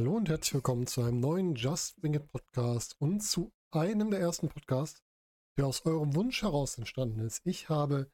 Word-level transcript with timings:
Hallo 0.00 0.16
und 0.16 0.30
herzlich 0.30 0.54
willkommen 0.54 0.86
zu 0.86 1.02
einem 1.02 1.20
neuen 1.20 1.56
Just 1.56 2.02
Wing 2.02 2.14
It 2.14 2.26
Podcast 2.26 2.96
und 3.00 3.20
zu 3.20 3.52
einem 3.70 4.10
der 4.10 4.20
ersten 4.20 4.48
Podcasts, 4.48 5.02
der 5.58 5.66
aus 5.66 5.84
eurem 5.84 6.14
Wunsch 6.14 6.40
heraus 6.40 6.78
entstanden 6.78 7.20
ist. 7.20 7.42
Ich 7.44 7.68
habe 7.68 8.10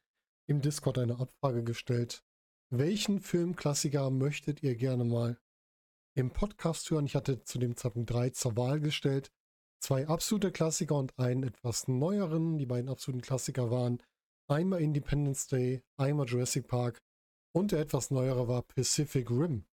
im 0.48 0.62
Discord 0.62 0.98
eine 0.98 1.20
Abfrage 1.20 1.62
gestellt. 1.62 2.24
Welchen 2.70 3.20
Filmklassiker 3.20 4.10
möchtet 4.10 4.64
ihr 4.64 4.74
gerne 4.74 5.04
mal 5.04 5.38
im 6.16 6.30
Podcast 6.30 6.90
hören? 6.90 7.06
Ich 7.06 7.14
hatte 7.14 7.44
zu 7.44 7.58
dem 7.58 7.76
Zeitpunkt 7.76 8.10
drei 8.10 8.30
zur 8.30 8.56
Wahl 8.56 8.80
gestellt. 8.80 9.30
Zwei 9.80 10.08
absolute 10.08 10.50
Klassiker 10.50 10.96
und 10.96 11.16
einen 11.18 11.44
etwas 11.44 11.86
neueren. 11.88 12.58
Die 12.58 12.66
beiden 12.66 12.88
absoluten 12.88 13.20
Klassiker 13.20 13.70
waren 13.70 14.02
einmal 14.48 14.80
Independence 14.80 15.46
Day, 15.46 15.82
einmal 15.96 16.26
Jurassic 16.26 16.66
Park 16.66 17.02
und 17.54 17.72
der 17.72 17.80
etwas 17.80 18.10
neuere 18.10 18.48
war 18.48 18.62
Pacific 18.62 19.30
Rim. 19.30 19.66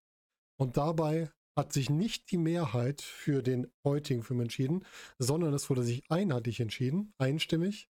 Und 0.60 0.78
dabei 0.78 1.32
hat 1.56 1.72
sich 1.72 1.90
nicht 1.90 2.30
die 2.32 2.38
Mehrheit 2.38 3.02
für 3.02 3.42
den 3.42 3.72
heutigen 3.86 4.24
Film 4.24 4.42
entschieden, 4.42 4.86
sondern 5.20 5.54
es 5.54 5.70
wurde 5.70 5.84
sich 5.84 6.04
einheitlich 6.10 6.60
entschieden, 6.60 7.14
einstimmig 7.18 7.90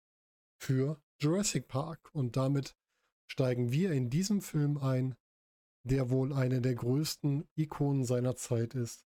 für 0.62 1.02
Jurassic 1.20 1.68
Park. 1.68 2.10
Und 2.14 2.38
damit 2.38 2.76
steigen 3.28 3.72
wir 3.72 3.92
in 3.92 4.10
diesem 4.10 4.42
Film 4.42 4.78
ein, 4.78 5.16
der 5.84 6.10
wohl 6.10 6.34
eine 6.34 6.62
der 6.62 6.76
größten 6.76 7.48
Ikonen 7.56 8.06
seiner 8.06 8.36
Zeit 8.36 8.74
ist 8.74 9.06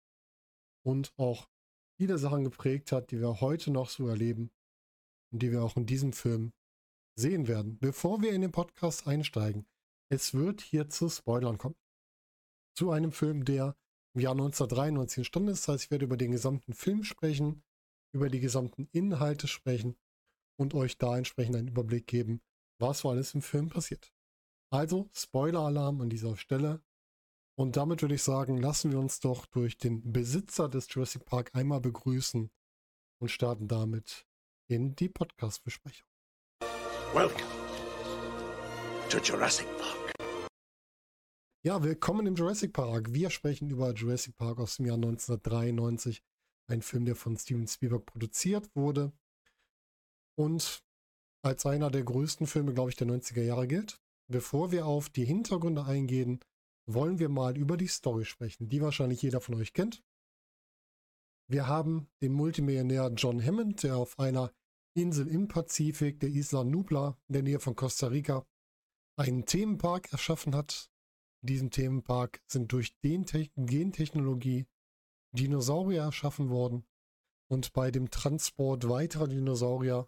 und 0.84 1.14
auch 1.18 1.50
viele 1.98 2.18
Sachen 2.18 2.44
geprägt 2.44 2.92
hat, 2.92 3.12
die 3.12 3.20
wir 3.20 3.42
heute 3.42 3.72
noch 3.72 3.90
so 3.90 4.08
erleben 4.08 4.52
und 5.32 5.42
die 5.42 5.52
wir 5.52 5.64
auch 5.64 5.78
in 5.78 5.86
diesem 5.86 6.14
Film 6.14 6.54
sehen 7.16 7.48
werden. 7.48 7.78
Bevor 7.80 8.22
wir 8.22 8.32
in 8.32 8.42
den 8.42 8.52
Podcast 8.52 9.08
einsteigen, 9.08 9.66
es 10.10 10.34
wird 10.34 10.62
hier 10.62 10.90
zu 10.90 11.10
Spoilern 11.10 11.58
kommen. 11.58 11.76
Zu 12.76 12.92
einem 12.92 13.12
Film, 13.12 13.46
der 13.46 13.76
im 14.14 14.22
Jahr 14.22 14.34
1993 14.34 15.20
entstanden 15.20 15.50
ist. 15.50 15.68
Das 15.68 15.74
heißt, 15.76 15.84
ich 15.86 15.92
werde 15.92 16.06
über 16.06 16.18
den 16.18 16.32
gesamten 16.32 16.74
Film 16.74 17.04
sprechen, 17.04 17.64
über 18.14 18.30
die 18.30 18.40
gesamten 18.40 18.88
Inhalte 18.92 19.48
sprechen 19.48 19.98
und 20.58 20.74
euch 20.74 20.98
da 20.98 21.18
entsprechend 21.18 21.56
einen 21.56 21.70
Überblick 21.70 22.08
geben, 22.08 22.42
was 22.80 23.00
so 23.00 23.10
alles 23.10 23.34
im 23.34 23.42
Film 23.42 23.70
passiert. 23.70 24.14
Also 24.74 25.10
Spoiler-Alarm 25.12 26.00
an 26.00 26.10
dieser 26.10 26.38
Stelle. 26.38 26.82
Und 27.58 27.76
damit 27.76 28.02
würde 28.02 28.16
ich 28.16 28.24
sagen, 28.24 28.56
lassen 28.56 28.90
wir 28.94 29.00
uns 29.00 29.20
doch 29.20 29.46
durch 29.46 29.78
den 29.78 30.14
Besitzer 30.14 30.70
des 30.70 30.88
Jurassic 30.90 31.26
Park 31.26 31.54
einmal 31.54 31.82
begrüßen 31.82 32.50
und 33.20 33.30
starten 33.30 33.68
damit 33.68 34.26
in 34.70 34.96
die 34.96 35.10
Podcast-Besprechung. 35.10 36.08
Welcome 37.14 37.44
to 39.10 39.18
Jurassic 39.18 39.68
Park. 39.78 40.14
Ja, 41.66 41.84
willkommen 41.84 42.26
im 42.26 42.36
Jurassic 42.36 42.72
Park. 42.72 43.12
Wir 43.12 43.30
sprechen 43.30 43.70
über 43.70 43.92
Jurassic 43.92 44.38
Park 44.38 44.58
aus 44.60 44.78
dem 44.78 44.86
Jahr 44.86 44.96
1993. 44.96 46.24
Ein 46.68 46.82
Film, 46.82 47.04
der 47.04 47.18
von 47.18 47.36
Steven 47.36 47.68
Spielberg 47.68 48.06
produziert 48.06 48.74
wurde 48.74 49.12
und 50.36 50.82
als 51.44 51.66
einer 51.66 51.92
der 51.92 52.04
größten 52.04 52.48
Filme, 52.48 52.74
glaube 52.74 52.92
ich, 52.92 52.96
der 52.96 53.08
90er 53.08 53.42
Jahre 53.42 53.68
gilt. 53.68 54.01
Bevor 54.32 54.72
wir 54.72 54.86
auf 54.86 55.10
die 55.10 55.26
Hintergründe 55.26 55.84
eingehen, 55.84 56.40
wollen 56.86 57.20
wir 57.20 57.28
mal 57.28 57.58
über 57.58 57.76
die 57.76 57.88
Story 57.88 58.24
sprechen, 58.24 58.70
die 58.70 58.82
wahrscheinlich 58.82 59.22
jeder 59.22 59.42
von 59.42 59.56
euch 59.56 59.74
kennt. 59.74 60.02
Wir 61.50 61.68
haben 61.68 62.08
den 62.22 62.32
Multimillionär 62.32 63.12
John 63.18 63.44
Hammond, 63.44 63.84
der 63.84 63.98
auf 63.98 64.18
einer 64.20 64.54
Insel 64.94 65.28
im 65.28 65.50
Pazifik, 65.50 66.22
der 66.22 66.30
Isla 66.30 66.64
Nubla, 66.64 67.18
in 67.28 67.34
der 67.34 67.44
Nähe 67.44 67.60
von 67.60 67.76
Costa 67.76 68.08
Rica, 68.08 68.46
einen 69.18 69.46
Themenpark 69.46 70.14
erschaffen 70.14 70.56
hat, 70.56 70.90
in 71.42 71.48
diesem 71.48 71.70
Themenpark 71.70 72.42
sind 72.48 72.72
durch 72.72 72.96
Gentechnologie 73.02 74.66
Dinosaurier 75.34 76.04
erschaffen 76.04 76.50
worden. 76.50 76.86
Und 77.50 77.74
bei 77.74 77.92
dem 77.92 78.10
Transport 78.10 78.88
weiterer 78.88 79.28
Dinosaurier 79.28 80.08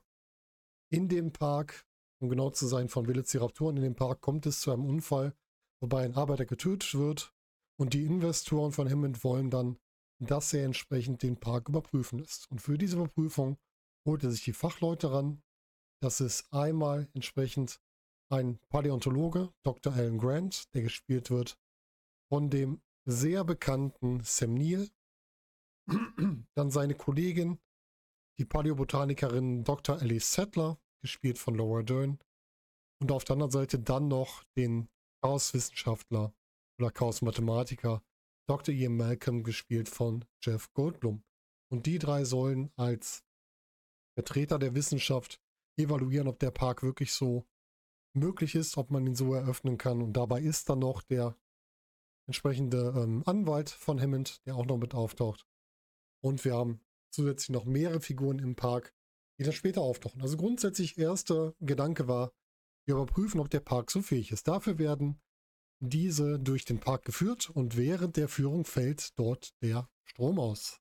in 0.89 1.09
dem 1.09 1.33
Park, 1.33 1.85
um 2.23 2.29
genau 2.29 2.49
zu 2.49 2.67
sein, 2.67 2.87
von 2.87 3.05
Velociraptoren 3.05 3.75
in 3.75 3.83
dem 3.83 3.95
Park, 3.95 4.21
kommt 4.21 4.45
es 4.45 4.61
zu 4.61 4.71
einem 4.71 4.85
Unfall, 4.85 5.35
wobei 5.81 6.05
ein 6.05 6.15
Arbeiter 6.15 6.45
getötet 6.45 6.95
wird. 6.95 7.33
Und 7.77 7.93
die 7.93 8.05
Investoren 8.05 8.71
von 8.71 8.89
Hammond 8.89 9.23
wollen 9.25 9.49
dann, 9.49 9.77
dass 10.19 10.53
er 10.53 10.63
entsprechend 10.63 11.21
den 11.21 11.37
Park 11.37 11.67
überprüfen 11.67 12.19
lässt. 12.19 12.49
Und 12.49 12.61
für 12.61 12.77
diese 12.77 12.95
Überprüfung 12.95 13.57
holt 14.07 14.23
er 14.23 14.31
sich 14.31 14.43
die 14.45 14.53
Fachleute 14.53 15.11
ran. 15.11 15.41
Das 16.01 16.21
ist 16.21 16.51
einmal 16.53 17.09
entsprechend 17.13 17.81
ein 18.29 18.57
Paläontologe, 18.69 19.53
Dr. 19.63 19.93
Alan 19.93 20.17
Grant, 20.17 20.73
der 20.73 20.83
gespielt 20.83 21.29
wird 21.29 21.57
von 22.29 22.49
dem 22.49 22.81
sehr 23.05 23.43
bekannten 23.43 24.21
Sam 24.23 24.53
Neill. 24.53 24.89
Dann 26.55 26.71
seine 26.71 26.95
Kollegin, 26.95 27.59
die 28.39 28.45
Paläobotanikerin 28.45 29.65
Dr. 29.65 29.99
Alice 29.99 30.31
Settler, 30.31 30.79
gespielt 31.03 31.37
von 31.37 31.55
Laura 31.55 31.83
Dern. 31.83 32.19
Und 32.99 33.11
auf 33.11 33.23
der 33.23 33.33
anderen 33.33 33.51
Seite 33.51 33.77
dann 33.77 34.07
noch 34.07 34.43
den 34.57 34.89
Chaoswissenschaftler 35.21 36.33
oder 36.79 36.91
Chaosmathematiker 36.91 38.01
Dr. 38.49 38.73
Ian 38.73 38.97
Malcolm, 38.97 39.43
gespielt 39.43 39.87
von 39.87 40.25
Jeff 40.41 40.73
Goldblum. 40.73 41.23
Und 41.71 41.85
die 41.85 41.99
drei 41.99 42.25
sollen 42.25 42.71
als 42.75 43.23
Vertreter 44.17 44.59
der 44.59 44.75
Wissenschaft 44.75 45.41
evaluieren, 45.79 46.27
ob 46.27 46.39
der 46.39 46.51
Park 46.51 46.83
wirklich 46.83 47.13
so 47.13 47.45
möglich 48.15 48.55
ist, 48.55 48.77
ob 48.77 48.91
man 48.91 49.07
ihn 49.07 49.15
so 49.15 49.33
eröffnen 49.33 49.77
kann. 49.77 50.01
Und 50.01 50.13
dabei 50.13 50.41
ist 50.41 50.69
dann 50.69 50.79
noch 50.79 51.01
der 51.01 51.37
entsprechende 52.27 52.93
ähm, 52.95 53.23
Anwalt 53.25 53.69
von 53.69 53.99
Hammond, 53.99 54.45
der 54.45 54.55
auch 54.55 54.65
noch 54.65 54.77
mit 54.77 54.93
auftaucht. 54.93 55.47
Und 56.21 56.43
wir 56.45 56.53
haben 56.53 56.79
zusätzlich 57.11 57.49
noch 57.49 57.65
mehrere 57.65 58.01
Figuren 58.01 58.39
im 58.39 58.55
Park, 58.55 58.93
die 59.43 59.47
dann 59.47 59.55
später 59.55 59.81
auftauchen. 59.81 60.21
Also 60.21 60.37
grundsätzlich 60.37 60.97
erster 60.97 61.53
Gedanke 61.59 62.07
war, 62.07 62.31
wir 62.85 62.95
überprüfen, 62.95 63.39
ob 63.39 63.49
der 63.49 63.59
Park 63.59 63.91
so 63.91 64.01
fähig 64.01 64.31
ist. 64.31 64.47
Dafür 64.47 64.77
werden 64.77 65.21
diese 65.79 66.39
durch 66.39 66.65
den 66.65 66.79
Park 66.79 67.03
geführt 67.03 67.49
und 67.49 67.77
während 67.77 68.17
der 68.17 68.27
Führung 68.29 68.65
fällt 68.65 69.17
dort 69.19 69.53
der 69.61 69.89
Strom 70.05 70.39
aus. 70.39 70.79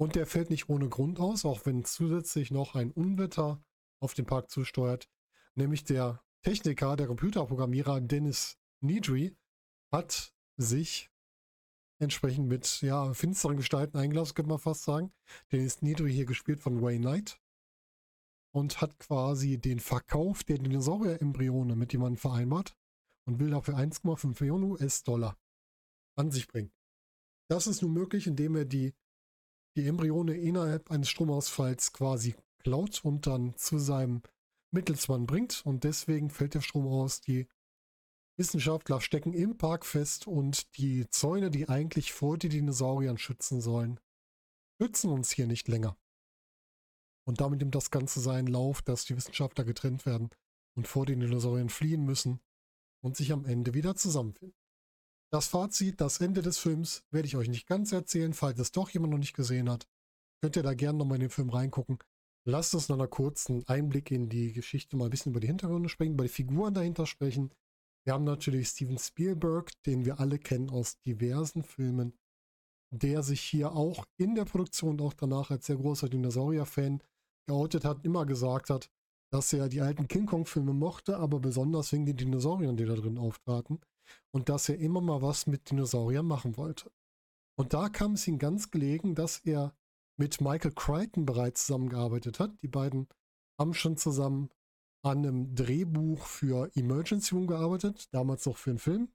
Und 0.00 0.14
der 0.14 0.26
fällt 0.26 0.50
nicht 0.50 0.68
ohne 0.68 0.88
Grund 0.88 1.18
aus, 1.18 1.44
auch 1.44 1.66
wenn 1.66 1.84
zusätzlich 1.84 2.50
noch 2.50 2.76
ein 2.76 2.92
Unwetter 2.92 3.62
auf 4.00 4.14
den 4.14 4.26
Park 4.26 4.48
zusteuert, 4.50 5.08
nämlich 5.54 5.82
der 5.84 6.22
Techniker, 6.42 6.94
der 6.96 7.08
Computerprogrammierer 7.08 8.00
Dennis 8.00 8.58
Nidri, 8.80 9.36
hat 9.90 10.32
sich 10.56 11.10
entsprechend 11.98 12.46
mit 12.46 12.80
ja, 12.80 13.12
finsteren 13.12 13.56
Gestalten 13.56 13.96
eingelassen, 13.96 14.34
könnte 14.34 14.50
man 14.50 14.60
fast 14.60 14.84
sagen. 14.84 15.12
Dennis 15.50 15.82
Nidri 15.82 16.12
hier 16.12 16.26
gespielt 16.26 16.60
von 16.60 16.80
Wayne 16.80 17.00
Knight 17.00 17.40
und 18.52 18.80
hat 18.80 18.98
quasi 18.98 19.58
den 19.58 19.80
Verkauf 19.80 20.44
der 20.44 20.58
Dinosaurier-Embryone 20.58 21.76
mit 21.76 21.92
jemandem 21.92 22.18
vereinbart 22.18 22.74
und 23.26 23.38
will 23.38 23.50
dafür 23.50 23.76
1,5 23.76 24.40
Millionen 24.40 24.64
US-Dollar 24.64 25.36
an 26.16 26.30
sich 26.30 26.48
bringen. 26.48 26.72
Das 27.50 27.66
ist 27.66 27.82
nun 27.82 27.92
möglich, 27.92 28.26
indem 28.26 28.56
er 28.56 28.64
die, 28.64 28.94
die 29.76 29.86
Embryone 29.86 30.34
innerhalb 30.34 30.90
eines 30.90 31.08
Stromausfalls 31.08 31.92
quasi 31.92 32.34
klaut 32.62 33.04
und 33.04 33.26
dann 33.26 33.54
zu 33.56 33.78
seinem 33.78 34.22
Mittelsmann 34.70 35.26
bringt 35.26 35.64
und 35.64 35.84
deswegen 35.84 36.30
fällt 36.30 36.54
der 36.54 36.60
Strom 36.60 36.86
aus. 36.86 37.20
Die 37.20 37.46
Wissenschaftler 38.38 39.00
stecken 39.00 39.32
im 39.32 39.56
Park 39.56 39.84
fest 39.84 40.26
und 40.26 40.76
die 40.76 41.08
Zäune, 41.10 41.50
die 41.50 41.68
eigentlich 41.68 42.12
vor 42.12 42.38
den 42.38 42.50
Dinosauriern 42.50 43.18
schützen 43.18 43.60
sollen, 43.60 43.98
schützen 44.80 45.10
uns 45.10 45.30
hier 45.30 45.46
nicht 45.46 45.68
länger. 45.68 45.96
Und 47.28 47.42
damit 47.42 47.60
nimmt 47.60 47.74
das 47.74 47.90
Ganze 47.90 48.20
seinen 48.20 48.46
Lauf, 48.46 48.80
dass 48.80 49.04
die 49.04 49.14
Wissenschaftler 49.14 49.64
getrennt 49.64 50.06
werden 50.06 50.30
und 50.74 50.88
vor 50.88 51.04
den 51.04 51.20
Dinosauriern 51.20 51.68
fliehen 51.68 52.06
müssen 52.06 52.40
und 53.04 53.18
sich 53.18 53.32
am 53.32 53.44
Ende 53.44 53.74
wieder 53.74 53.94
zusammenfinden. 53.96 54.56
Das 55.30 55.46
Fazit, 55.46 56.00
das 56.00 56.22
Ende 56.22 56.40
des 56.40 56.56
Films, 56.56 57.04
werde 57.10 57.28
ich 57.28 57.36
euch 57.36 57.50
nicht 57.50 57.66
ganz 57.66 57.92
erzählen, 57.92 58.32
falls 58.32 58.58
es 58.58 58.72
doch 58.72 58.88
jemand 58.88 59.12
noch 59.12 59.18
nicht 59.18 59.34
gesehen 59.34 59.68
hat. 59.68 59.86
Könnt 60.40 60.56
ihr 60.56 60.62
da 60.62 60.72
gerne 60.72 60.96
nochmal 60.96 61.16
in 61.16 61.24
den 61.24 61.30
Film 61.30 61.50
reingucken. 61.50 61.98
Lasst 62.46 62.74
uns 62.74 62.88
nach 62.88 62.96
einer 62.96 63.08
kurzen 63.08 63.62
Einblick 63.68 64.10
in 64.10 64.30
die 64.30 64.54
Geschichte 64.54 64.96
mal 64.96 65.04
ein 65.04 65.10
bisschen 65.10 65.32
über 65.32 65.40
die 65.40 65.48
Hintergründe 65.48 65.90
sprechen, 65.90 66.14
über 66.14 66.24
die 66.24 66.30
Figuren 66.30 66.72
dahinter 66.72 67.04
sprechen. 67.04 67.52
Wir 68.06 68.14
haben 68.14 68.24
natürlich 68.24 68.68
Steven 68.68 68.98
Spielberg, 68.98 69.70
den 69.82 70.06
wir 70.06 70.18
alle 70.18 70.38
kennen 70.38 70.70
aus 70.70 70.98
diversen 71.00 71.62
Filmen, 71.62 72.16
der 72.90 73.22
sich 73.22 73.42
hier 73.42 73.72
auch 73.72 74.06
in 74.16 74.34
der 74.34 74.46
Produktion 74.46 74.92
und 74.92 75.02
auch 75.02 75.12
danach 75.12 75.50
als 75.50 75.66
sehr 75.66 75.76
großer 75.76 76.08
Dinosaurier-Fan 76.08 77.02
geoutet 77.48 77.84
hat, 77.84 78.04
immer 78.04 78.24
gesagt 78.26 78.70
hat, 78.70 78.90
dass 79.32 79.52
er 79.52 79.68
die 79.68 79.80
alten 79.80 80.08
King 80.08 80.26
Kong-Filme 80.26 80.72
mochte, 80.72 81.18
aber 81.18 81.40
besonders 81.40 81.92
wegen 81.92 82.06
den 82.06 82.16
Dinosauriern, 82.16 82.76
die 82.76 82.86
da 82.86 82.94
drin 82.94 83.18
auftraten. 83.18 83.80
Und 84.32 84.48
dass 84.48 84.68
er 84.68 84.78
immer 84.78 85.02
mal 85.02 85.20
was 85.20 85.46
mit 85.46 85.70
Dinosauriern 85.70 86.24
machen 86.24 86.56
wollte. 86.56 86.90
Und 87.58 87.74
da 87.74 87.88
kam 87.88 88.12
es 88.12 88.26
ihm 88.26 88.38
ganz 88.38 88.70
gelegen, 88.70 89.14
dass 89.14 89.38
er 89.38 89.74
mit 90.16 90.40
Michael 90.40 90.72
Crichton 90.72 91.26
bereits 91.26 91.66
zusammengearbeitet 91.66 92.40
hat. 92.40 92.62
Die 92.62 92.68
beiden 92.68 93.08
haben 93.58 93.74
schon 93.74 93.96
zusammen 93.96 94.50
an 95.02 95.18
einem 95.18 95.54
Drehbuch 95.54 96.24
für 96.24 96.70
Emergency 96.74 97.34
Room 97.34 97.46
gearbeitet, 97.46 98.12
damals 98.12 98.46
noch 98.46 98.56
für 98.56 98.70
einen 98.70 98.78
Film, 98.78 99.12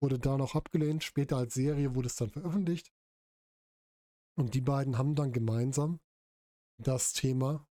wurde 0.00 0.18
da 0.18 0.36
noch 0.36 0.54
abgelehnt, 0.54 1.04
später 1.04 1.36
als 1.36 1.54
Serie 1.54 1.94
wurde 1.94 2.08
es 2.08 2.16
dann 2.16 2.30
veröffentlicht. 2.30 2.92
Und 4.36 4.54
die 4.54 4.60
beiden 4.60 4.98
haben 4.98 5.14
dann 5.14 5.32
gemeinsam 5.32 6.00
das 6.78 7.12
Thema 7.12 7.66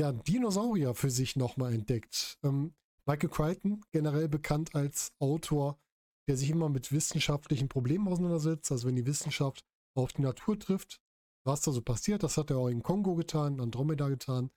ja, 0.00 0.12
Dinosaurier 0.12 0.94
für 0.94 1.10
sich 1.10 1.36
nochmal 1.36 1.74
entdeckt. 1.74 2.38
Ähm, 2.42 2.74
Michael 3.04 3.28
Crichton, 3.28 3.84
generell 3.92 4.28
bekannt 4.28 4.74
als 4.74 5.12
Autor, 5.18 5.78
der 6.26 6.38
sich 6.38 6.48
immer 6.48 6.70
mit 6.70 6.90
wissenschaftlichen 6.90 7.68
Problemen 7.68 8.08
auseinandersetzt, 8.08 8.72
also 8.72 8.88
wenn 8.88 8.96
die 8.96 9.04
Wissenschaft 9.04 9.62
auf 9.94 10.12
die 10.12 10.22
Natur 10.22 10.58
trifft, 10.58 11.02
was 11.44 11.60
da 11.60 11.72
so 11.72 11.82
passiert, 11.82 12.22
das 12.22 12.38
hat 12.38 12.50
er 12.50 12.56
auch 12.56 12.68
in 12.68 12.82
Kongo 12.82 13.14
getan, 13.14 13.60
Andromeda 13.60 14.08
getan. 14.08 14.50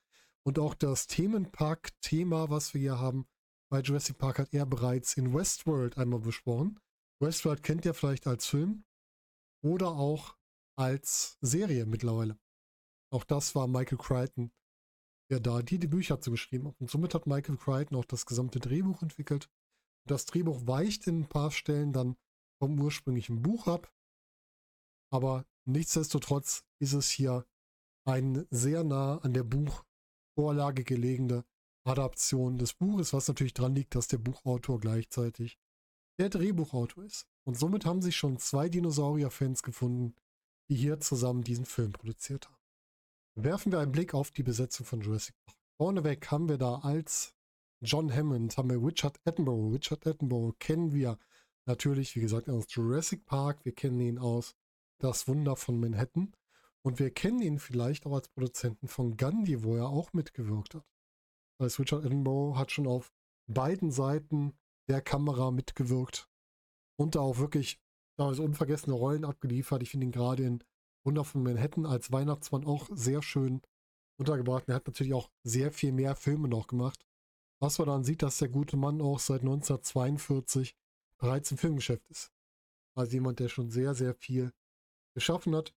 Und 0.45 0.59
auch 0.59 0.75
das 0.75 1.07
Themenpark-Thema, 1.07 2.49
was 2.49 2.73
wir 2.73 2.79
hier 2.79 2.99
haben, 2.99 3.27
bei 3.69 3.81
Jurassic 3.81 4.17
Park 4.17 4.39
hat 4.39 4.53
er 4.53 4.65
bereits 4.65 5.17
in 5.17 5.33
Westworld 5.33 5.97
einmal 5.97 6.19
besprochen. 6.19 6.79
Westworld 7.19 7.63
kennt 7.63 7.83
ihr 7.85 7.93
vielleicht 7.93 8.27
als 8.27 8.45
Film 8.45 8.85
oder 9.61 9.89
auch 9.89 10.37
als 10.77 11.37
Serie 11.41 11.85
mittlerweile. 11.85 12.37
Auch 13.11 13.25
das 13.25 13.55
war 13.55 13.67
Michael 13.67 13.97
Crichton, 13.97 14.51
der 15.33 15.39
da 15.39 15.63
die, 15.63 15.79
die 15.79 15.87
Bücher 15.87 16.21
zu 16.21 16.29
geschrieben 16.29 16.67
hat. 16.67 16.79
Und 16.79 16.91
somit 16.91 17.15
hat 17.15 17.25
Michael 17.25 17.57
Crichton 17.57 17.97
auch 17.97 18.05
das 18.05 18.27
gesamte 18.27 18.59
Drehbuch 18.59 19.01
entwickelt. 19.01 19.49
Das 20.07 20.25
Drehbuch 20.25 20.67
weicht 20.67 21.07
in 21.07 21.21
ein 21.21 21.27
paar 21.27 21.49
Stellen 21.49 21.91
dann 21.91 22.17
vom 22.59 22.79
ursprünglichen 22.79 23.41
Buch 23.41 23.65
ab. 23.65 23.91
Aber 25.11 25.47
nichtsdestotrotz 25.65 26.63
ist 26.79 26.93
es 26.93 27.09
hier 27.09 27.47
ein 28.05 28.45
sehr 28.51 28.83
nah 28.83 29.17
an 29.17 29.33
der 29.33 29.43
Buchvorlage 29.43 30.83
gelegene 30.83 31.45
Adaption 31.83 32.59
des 32.59 32.75
Buches, 32.75 33.11
was 33.11 33.27
natürlich 33.27 33.55
dran 33.55 33.73
liegt, 33.73 33.95
dass 33.95 34.07
der 34.07 34.19
Buchautor 34.19 34.79
gleichzeitig 34.79 35.57
der 36.19 36.29
Drehbuchautor 36.29 37.05
ist. 37.05 37.27
Und 37.43 37.57
somit 37.57 37.85
haben 37.85 38.03
sich 38.03 38.15
schon 38.15 38.37
zwei 38.37 38.69
Dinosaurier-Fans 38.69 39.63
gefunden, 39.63 40.15
die 40.69 40.75
hier 40.75 40.99
zusammen 40.99 41.43
diesen 41.43 41.65
Film 41.65 41.91
produziert 41.91 42.47
haben. 42.47 42.62
Werfen 43.35 43.71
wir 43.71 43.79
einen 43.79 43.91
Blick 43.91 44.13
auf 44.13 44.29
die 44.29 44.43
Besetzung 44.43 44.85
von 44.85 45.01
Jurassic 45.01 45.35
Park. 45.45 45.57
Vorneweg 45.77 46.29
haben 46.29 46.47
wir 46.49 46.59
da 46.59 46.75
als 46.75 47.33
John 47.81 48.13
Hammond, 48.13 48.55
haben 48.57 48.69
wir 48.69 48.77
Richard 48.77 49.19
Attenborough. 49.25 49.73
Richard 49.73 50.05
Attenborough 50.05 50.53
kennen 50.59 50.93
wir 50.93 51.17
natürlich, 51.65 52.15
wie 52.15 52.21
gesagt, 52.21 52.47
aus 52.47 52.65
Jurassic 52.69 53.25
Park. 53.25 53.65
Wir 53.65 53.73
kennen 53.73 53.99
ihn 53.99 54.19
aus 54.19 54.55
Das 54.99 55.27
Wunder 55.27 55.55
von 55.55 55.79
Manhattan. 55.79 56.35
Und 56.83 56.99
wir 56.99 57.09
kennen 57.09 57.41
ihn 57.41 57.57
vielleicht 57.57 58.05
auch 58.05 58.13
als 58.13 58.29
Produzenten 58.29 58.87
von 58.87 59.17
Gandhi, 59.17 59.63
wo 59.63 59.75
er 59.77 59.89
auch 59.89 60.13
mitgewirkt 60.13 60.75
hat. 60.75 60.85
Das 61.57 61.65
heißt, 61.65 61.79
Richard 61.79 62.05
Attenborough 62.05 62.55
hat 62.55 62.71
schon 62.71 62.85
auf 62.85 63.11
beiden 63.47 63.89
Seiten 63.89 64.53
der 64.87 65.01
Kamera 65.01 65.49
mitgewirkt 65.49 66.29
und 66.97 67.15
da 67.15 67.21
auch 67.21 67.39
wirklich 67.39 67.81
also 68.17 68.43
unvergessene 68.43 68.93
Rollen 68.93 69.25
abgeliefert. 69.25 69.81
Ich 69.81 69.89
finde 69.89 70.05
ihn 70.05 70.11
gerade 70.11 70.43
in 70.43 70.63
Wunder 71.03 71.23
von 71.23 71.43
Manhattan 71.43 71.85
als 71.85 72.11
Weihnachtsmann 72.11 72.65
auch 72.65 72.89
sehr 72.91 73.21
schön 73.21 73.61
untergebracht. 74.17 74.65
Er 74.67 74.75
hat 74.75 74.87
natürlich 74.87 75.13
auch 75.13 75.29
sehr 75.43 75.71
viel 75.71 75.91
mehr 75.91 76.15
Filme 76.15 76.47
noch 76.47 76.67
gemacht. 76.67 77.05
Was 77.59 77.77
man 77.79 77.87
dann 77.87 78.03
sieht, 78.03 78.21
dass 78.21 78.37
der 78.37 78.49
gute 78.49 78.77
Mann 78.77 79.01
auch 79.01 79.19
seit 79.19 79.41
1942 79.41 80.75
bereits 81.17 81.51
im 81.51 81.57
Filmgeschäft 81.57 82.07
ist. 82.09 82.31
Also 82.95 83.13
jemand, 83.13 83.39
der 83.39 83.49
schon 83.49 83.69
sehr, 83.69 83.95
sehr 83.95 84.13
viel 84.13 84.51
geschaffen 85.13 85.55
hat. 85.55 85.73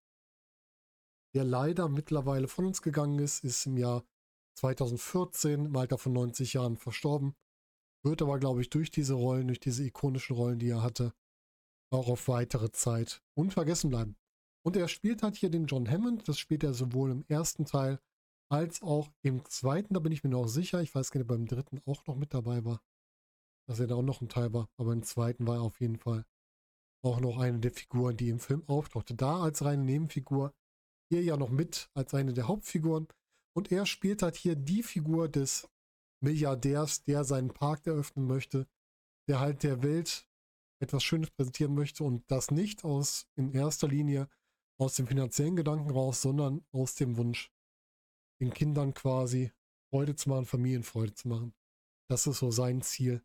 Der 1.35 1.45
leider 1.45 1.89
mittlerweile 1.89 2.49
von 2.49 2.67
uns 2.67 2.83
gegangen 2.83 3.19
ist, 3.19 3.45
ist 3.45 3.67
im 3.67 3.77
Jahr 3.77 4.05
2014 4.55 5.67
im 5.67 5.77
Alter 5.77 5.99
von 5.99 6.13
90 6.13 6.55
Jahren 6.55 6.77
verstorben. 6.77 7.37
Wird 8.03 8.23
aber, 8.23 8.39
glaube 8.39 8.63
ich, 8.63 8.71
durch 8.71 8.91
diese 8.91 9.15
Rollen, 9.15 9.49
durch 9.49 9.61
diese 9.61 9.85
ikonischen 9.85 10.37
Rollen, 10.37 10.59
die 10.59 10.71
er 10.71 10.83
hatte, 10.83 11.13
auch 11.91 12.09
auf 12.09 12.29
weitere 12.29 12.71
Zeit 12.73 13.23
unvergessen 13.35 13.91
bleiben. 13.91 14.17
Und 14.67 14.77
er 14.77 14.89
spielt 14.89 15.23
halt 15.23 15.37
hier 15.37 15.49
den 15.49 15.67
John 15.67 15.89
Hammond. 15.89 16.27
Das 16.27 16.41
spielt 16.41 16.65
er 16.65 16.75
sowohl 16.75 17.13
im 17.13 17.25
ersten 17.29 17.67
Teil 17.67 18.01
als 18.51 18.83
auch 18.83 19.13
im 19.23 19.45
zweiten. 19.45 19.95
Da 19.95 20.01
bin 20.01 20.11
ich 20.11 20.25
mir 20.25 20.31
noch 20.31 20.49
sicher. 20.49 20.83
Ich 20.83 20.93
weiß 20.93 21.13
gar 21.13 21.21
nicht, 21.21 21.29
beim 21.29 21.47
dritten 21.47 21.81
auch 21.87 22.05
noch 22.09 22.17
mit 22.17 22.35
dabei 22.35 22.65
war. 22.65 22.83
Dass 23.69 23.79
er 23.79 23.87
da 23.87 23.95
auch 23.95 24.03
noch 24.03 24.23
ein 24.23 24.29
Teil 24.29 24.53
war. 24.53 24.69
Aber 24.77 24.93
im 24.93 25.05
zweiten 25.05 25.47
war 25.47 25.59
er 25.59 25.63
auf 25.63 25.81
jeden 25.81 26.01
Fall 26.01 26.27
auch 27.05 27.21
noch 27.21 27.39
eine 27.39 27.61
der 27.61 27.71
Figuren, 27.71 28.17
die 28.17 28.29
im 28.29 28.41
Film 28.41 28.65
auftauchte. 28.67 29.15
Da 29.15 29.41
als 29.41 29.65
reine 29.65 29.85
Nebenfigur. 29.85 30.53
Hier 31.13 31.23
ja 31.23 31.37
noch 31.37 31.51
mit 31.51 31.89
als 31.95 32.13
eine 32.15 32.35
der 32.35 32.49
Hauptfiguren. 32.49 33.07
Und 33.57 33.71
er 33.71 33.87
spielt 33.87 34.23
halt 34.23 34.35
hier 34.35 34.57
die 34.57 34.83
Figur 34.83 35.29
des 35.29 35.69
Milliardärs, 36.21 37.05
der 37.05 37.23
seinen 37.23 37.53
Park 37.53 37.87
eröffnen 37.87 38.27
möchte. 38.27 38.67
Der 39.29 39.39
halt 39.39 39.63
der 39.63 39.85
Welt 39.85 40.29
etwas 40.83 41.05
Schönes 41.05 41.31
präsentieren 41.31 41.77
möchte 41.77 42.03
und 42.03 42.29
das 42.33 42.51
nicht 42.51 42.83
aus 42.83 43.29
in 43.37 43.53
erster 43.53 43.87
Linie 43.87 44.29
aus 44.79 44.95
dem 44.95 45.07
finanziellen 45.07 45.57
Gedanken 45.57 45.91
raus, 45.91 46.23
sondern 46.23 46.65
aus 46.73 46.95
dem 46.95 47.17
Wunsch, 47.17 47.53
den 48.41 48.53
Kindern 48.53 48.95
quasi 48.95 49.53
Freude 49.91 50.17
zu 50.17 50.29
machen, 50.29 50.47
Familienfreude 50.47 51.15
zu 51.15 51.29
machen. 51.29 51.55
Das 52.09 52.27
ist 52.27 52.39
so 52.39 52.51
sein 52.51 52.83
Ziel, 52.83 53.25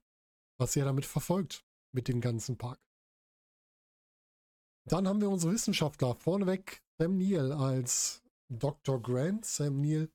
was 0.58 0.76
er 0.76 0.86
damit 0.86 1.06
verfolgt, 1.06 1.66
mit 1.94 2.08
dem 2.08 2.22
ganzen 2.22 2.58
Park. 2.58 2.80
Dann 4.88 5.08
haben 5.08 5.22
wir 5.22 5.30
unsere 5.30 5.54
Wissenschaftler. 5.54 6.16
Vorneweg 6.16 6.84
Sam 6.98 7.18
Neill 7.18 7.52
als 7.52 8.24
Dr. 8.50 9.02
Grant. 9.02 9.46
Sam 9.46 9.82
Neill 9.82 10.12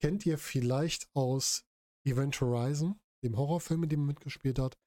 kennt 0.00 0.26
ihr 0.26 0.38
vielleicht 0.38 1.08
aus 1.14 1.64
Event 2.04 2.40
Horizon, 2.40 3.00
dem 3.24 3.36
Horrorfilm, 3.36 3.82
in 3.84 3.88
dem 3.88 4.00
er 4.02 4.06
mitgespielt 4.06 4.58
hat. 4.58 4.78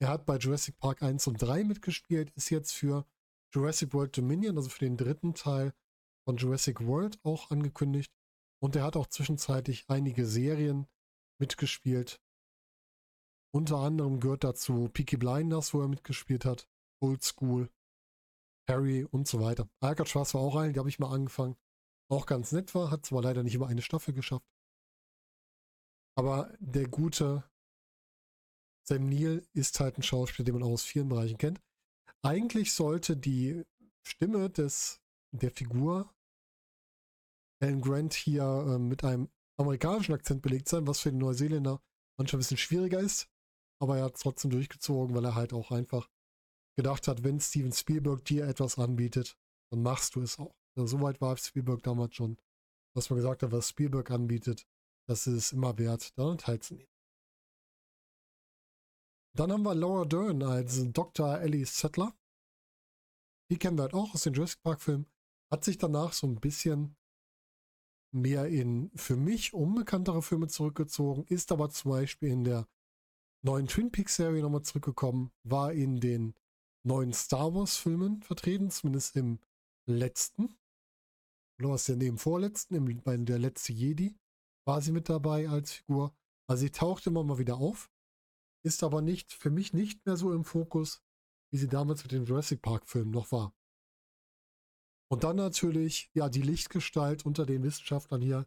Er 0.00 0.08
hat 0.08 0.26
bei 0.26 0.36
Jurassic 0.36 0.78
Park 0.78 1.02
1 1.02 1.26
und 1.26 1.42
3 1.42 1.64
mitgespielt, 1.64 2.30
ist 2.36 2.50
jetzt 2.50 2.72
für 2.72 3.04
Jurassic 3.54 3.94
World 3.94 4.16
Dominion, 4.16 4.56
also 4.56 4.68
für 4.68 4.84
den 4.84 4.96
dritten 4.96 5.34
Teil 5.34 5.72
von 6.26 6.36
Jurassic 6.36 6.84
World 6.86 7.18
auch 7.24 7.50
angekündigt. 7.50 8.12
Und 8.60 8.76
er 8.76 8.82
hat 8.82 8.96
auch 8.96 9.06
zwischenzeitlich 9.06 9.84
einige 9.88 10.26
Serien 10.26 10.86
mitgespielt. 11.40 12.20
Unter 13.54 13.78
anderem 13.78 14.20
gehört 14.20 14.44
dazu 14.44 14.88
Peaky 14.88 15.16
Blinders, 15.16 15.72
wo 15.72 15.80
er 15.80 15.88
mitgespielt 15.88 16.44
hat, 16.44 16.68
Old 17.00 17.22
School, 17.22 17.70
Harry 18.68 19.04
und 19.04 19.26
so 19.26 19.40
weiter. 19.40 19.68
Alcatraz 19.80 20.34
war 20.34 20.42
auch 20.42 20.56
ein, 20.56 20.72
die 20.72 20.78
habe 20.78 20.88
ich 20.88 20.98
mal 20.98 21.12
angefangen. 21.12 21.56
Auch 22.10 22.26
ganz 22.26 22.52
nett 22.52 22.74
war, 22.74 22.90
hat 22.90 23.06
zwar 23.06 23.22
leider 23.22 23.42
nicht 23.42 23.54
über 23.54 23.68
eine 23.68 23.82
Staffel 23.82 24.12
geschafft. 24.12 24.46
Aber 26.16 26.54
der 26.58 26.88
gute 26.88 27.48
Sam 28.86 29.08
Neill 29.08 29.46
ist 29.52 29.78
halt 29.80 29.98
ein 29.98 30.02
Schauspieler, 30.02 30.44
den 30.44 30.54
man 30.54 30.62
auch 30.62 30.72
aus 30.72 30.82
vielen 30.82 31.08
Bereichen 31.08 31.38
kennt. 31.38 31.60
Eigentlich 32.24 32.72
sollte 32.72 33.16
die 33.16 33.64
Stimme 34.06 34.50
des, 34.50 35.00
der 35.32 35.50
Figur 35.50 36.12
Alan 37.60 37.80
Grant 37.80 38.14
hier 38.14 38.42
äh, 38.42 38.78
mit 38.78 39.04
einem 39.04 39.28
amerikanischen 39.58 40.14
Akzent 40.14 40.42
belegt 40.42 40.68
sein, 40.68 40.86
was 40.86 41.00
für 41.00 41.10
den 41.10 41.18
Neuseeländer 41.18 41.82
manchmal 42.16 42.38
ein 42.38 42.40
bisschen 42.40 42.56
schwieriger 42.56 43.00
ist. 43.00 43.28
Aber 43.80 43.98
er 43.98 44.04
hat 44.04 44.16
es 44.16 44.22
trotzdem 44.22 44.50
durchgezogen, 44.50 45.14
weil 45.14 45.24
er 45.24 45.34
halt 45.34 45.52
auch 45.52 45.70
einfach 45.70 46.08
gedacht 46.76 47.08
hat, 47.08 47.24
wenn 47.24 47.40
Steven 47.40 47.72
Spielberg 47.72 48.24
dir 48.24 48.46
etwas 48.46 48.78
anbietet, 48.78 49.36
dann 49.70 49.82
machst 49.82 50.14
du 50.14 50.22
es 50.22 50.38
auch. 50.38 50.54
Also, 50.76 50.98
Soweit 50.98 51.20
war 51.20 51.36
Spielberg 51.36 51.82
damals 51.82 52.14
schon, 52.14 52.38
was 52.94 53.10
man 53.10 53.18
gesagt 53.18 53.42
hat, 53.42 53.52
was 53.52 53.68
Spielberg 53.68 54.10
anbietet, 54.10 54.66
das 55.08 55.26
ist 55.26 55.34
es 55.34 55.52
immer 55.52 55.76
wert, 55.78 56.16
daran 56.16 56.38
teilzunehmen. 56.38 56.90
Dann 59.38 59.52
haben 59.52 59.62
wir 59.62 59.76
Laura 59.76 60.04
Dern 60.04 60.42
als 60.42 60.82
Dr. 60.92 61.38
Ellie 61.38 61.64
Settler. 61.64 62.12
Die 63.52 63.56
kennen 63.56 63.78
wir 63.78 63.82
halt 63.82 63.94
auch 63.94 64.12
aus 64.12 64.24
den 64.24 64.34
Jurassic 64.34 64.60
Park 64.62 64.80
Filmen. 64.80 65.06
Hat 65.48 65.62
sich 65.62 65.78
danach 65.78 66.12
so 66.12 66.26
ein 66.26 66.40
bisschen 66.40 66.96
mehr 68.12 68.48
in 68.48 68.90
für 68.96 69.14
mich 69.14 69.54
unbekanntere 69.54 70.22
Filme 70.22 70.48
zurückgezogen, 70.48 71.24
ist 71.28 71.52
aber 71.52 71.70
zum 71.70 71.92
Beispiel 71.92 72.30
in 72.30 72.42
der 72.42 72.66
neuen 73.44 73.68
Twin 73.68 73.92
Peaks 73.92 74.16
Serie 74.16 74.42
nochmal 74.42 74.62
zurückgekommen, 74.62 75.30
war 75.44 75.72
in 75.72 76.00
den 76.00 76.34
neuen 76.82 77.12
Star 77.12 77.54
Wars 77.54 77.76
Filmen 77.76 78.22
vertreten, 78.22 78.72
zumindest 78.72 79.14
im 79.14 79.38
letzten. 79.86 80.58
Oder 81.60 81.70
was 81.70 81.86
ja 81.86 81.94
neben 81.94 82.18
vorletzten, 82.18 82.74
im, 82.74 83.02
bei 83.02 83.16
der 83.16 83.38
letzte 83.38 83.72
Jedi 83.72 84.18
war 84.64 84.82
sie 84.82 84.90
mit 84.90 85.08
dabei 85.08 85.48
als 85.48 85.70
Figur. 85.70 86.12
Also 86.48 86.62
sie 86.62 86.72
taucht 86.72 87.06
immer 87.06 87.22
mal 87.22 87.38
wieder 87.38 87.58
auf 87.58 87.88
ist 88.64 88.82
aber 88.82 89.02
nicht, 89.02 89.32
für 89.32 89.50
mich 89.50 89.72
nicht 89.72 90.04
mehr 90.06 90.16
so 90.16 90.32
im 90.32 90.44
Fokus, 90.44 91.02
wie 91.50 91.58
sie 91.58 91.68
damals 91.68 92.02
mit 92.02 92.12
den 92.12 92.24
Jurassic 92.24 92.62
Park-Filmen 92.62 93.10
noch 93.10 93.32
war. 93.32 93.54
Und 95.10 95.24
dann 95.24 95.36
natürlich, 95.36 96.10
ja, 96.12 96.28
die 96.28 96.42
Lichtgestalt 96.42 97.24
unter 97.24 97.46
den 97.46 97.62
Wissenschaftlern 97.62 98.20
hier. 98.20 98.46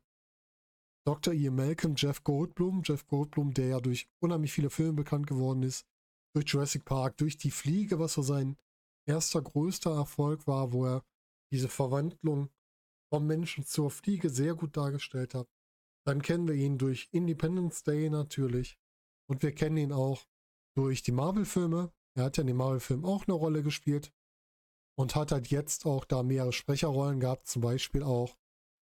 Dr. 1.07 1.33
Ian 1.33 1.55
Malcolm, 1.55 1.95
Jeff 1.97 2.23
Goldblum. 2.23 2.83
Jeff 2.85 3.07
Goldblum, 3.07 3.53
der 3.53 3.67
ja 3.67 3.79
durch 3.79 4.07
unheimlich 4.19 4.53
viele 4.53 4.69
Filme 4.69 4.93
bekannt 4.93 5.25
geworden 5.25 5.63
ist. 5.63 5.87
Durch 6.35 6.47
Jurassic 6.47 6.85
Park, 6.85 7.17
durch 7.17 7.37
Die 7.37 7.51
Fliege, 7.51 7.97
was 7.97 8.13
so 8.13 8.21
sein 8.21 8.57
erster 9.07 9.41
größter 9.41 9.91
Erfolg 9.91 10.45
war, 10.45 10.71
wo 10.71 10.85
er 10.85 11.03
diese 11.51 11.67
Verwandlung 11.67 12.49
vom 13.09 13.25
Menschen 13.25 13.65
zur 13.65 13.89
Fliege 13.89 14.29
sehr 14.29 14.53
gut 14.53 14.77
dargestellt 14.77 15.33
hat. 15.33 15.49
Dann 16.05 16.21
kennen 16.21 16.47
wir 16.47 16.55
ihn 16.55 16.77
durch 16.77 17.09
Independence 17.11 17.83
Day 17.83 18.09
natürlich. 18.09 18.79
Und 19.31 19.43
wir 19.43 19.55
kennen 19.55 19.77
ihn 19.77 19.93
auch 19.93 20.27
durch 20.75 21.03
die 21.03 21.13
Marvel-Filme. 21.13 21.93
Er 22.17 22.25
hat 22.25 22.35
ja 22.35 22.41
in 22.41 22.47
den 22.47 22.57
Marvel-Filmen 22.57 23.05
auch 23.05 23.25
eine 23.25 23.33
Rolle 23.33 23.63
gespielt. 23.63 24.11
Und 24.99 25.15
hat 25.15 25.31
halt 25.31 25.47
jetzt 25.47 25.85
auch 25.85 26.03
da 26.03 26.21
mehrere 26.21 26.51
Sprecherrollen 26.51 27.21
gehabt. 27.21 27.47
Zum 27.47 27.61
Beispiel 27.61 28.03
auch 28.03 28.37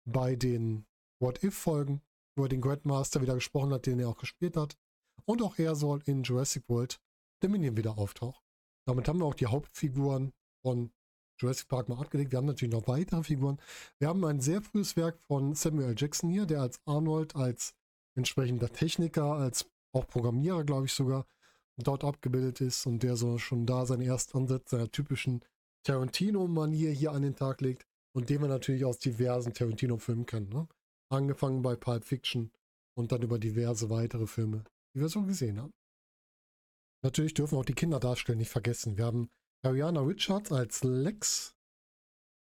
bei 0.04 0.36
den 0.36 0.84
What-If-Folgen, 1.22 2.02
wo 2.36 2.42
er 2.42 2.48
den 2.50 2.60
Grandmaster 2.60 3.22
wieder 3.22 3.34
gesprochen 3.34 3.72
hat, 3.72 3.86
den 3.86 3.98
er 3.98 4.10
auch 4.10 4.18
gespielt 4.18 4.58
hat. 4.58 4.76
Und 5.24 5.40
auch 5.40 5.58
er 5.58 5.74
soll 5.74 6.02
in 6.04 6.22
Jurassic 6.22 6.68
World 6.68 7.00
Dominion 7.42 7.78
wieder 7.78 7.96
auftauchen. 7.96 8.44
Damit 8.86 9.08
haben 9.08 9.20
wir 9.20 9.24
auch 9.24 9.34
die 9.34 9.46
Hauptfiguren 9.46 10.34
von 10.62 10.92
Jurassic 11.40 11.68
Park 11.68 11.88
mal 11.88 11.98
abgelegt. 11.98 12.32
Wir 12.32 12.36
haben 12.36 12.46
natürlich 12.46 12.74
noch 12.74 12.88
weitere 12.88 13.22
Figuren. 13.22 13.58
Wir 13.98 14.08
haben 14.08 14.22
ein 14.26 14.42
sehr 14.42 14.60
frühes 14.60 14.96
Werk 14.96 15.18
von 15.22 15.54
Samuel 15.54 15.94
Jackson 15.96 16.28
hier, 16.28 16.44
der 16.44 16.60
als 16.60 16.78
Arnold, 16.84 17.34
als 17.36 17.74
entsprechender 18.18 18.70
Techniker, 18.70 19.32
als 19.32 19.70
auch 19.96 20.06
Programmierer, 20.06 20.64
glaube 20.64 20.86
ich 20.86 20.92
sogar, 20.92 21.26
dort 21.78 22.04
abgebildet 22.04 22.60
ist 22.60 22.86
und 22.86 23.02
der 23.02 23.16
so 23.16 23.38
schon 23.38 23.66
da 23.66 23.86
seinen 23.86 24.02
ersten 24.02 24.38
Ansatz 24.38 24.70
seiner 24.70 24.90
typischen 24.90 25.44
Tarantino-Manier 25.84 26.90
hier 26.90 27.12
an 27.12 27.22
den 27.22 27.36
Tag 27.36 27.60
legt 27.60 27.86
und 28.14 28.30
den 28.30 28.40
wir 28.40 28.48
natürlich 28.48 28.84
aus 28.84 28.98
diversen 28.98 29.52
Tarantino-Filmen 29.52 30.26
kennen. 30.26 30.48
Ne? 30.48 30.68
Angefangen 31.10 31.62
bei 31.62 31.76
Pulp 31.76 32.04
Fiction 32.04 32.50
und 32.94 33.12
dann 33.12 33.22
über 33.22 33.38
diverse 33.38 33.90
weitere 33.90 34.26
Filme, 34.26 34.64
die 34.94 35.00
wir 35.00 35.08
so 35.08 35.22
gesehen 35.22 35.60
haben. 35.60 35.72
Natürlich 37.02 37.34
dürfen 37.34 37.58
auch 37.58 37.64
die 37.64 37.74
Kinderdarsteller 37.74 38.38
nicht 38.38 38.50
vergessen. 38.50 38.96
Wir 38.96 39.04
haben 39.04 39.28
Ariana 39.62 40.00
Richards 40.00 40.50
als 40.50 40.82
Lex 40.82 41.54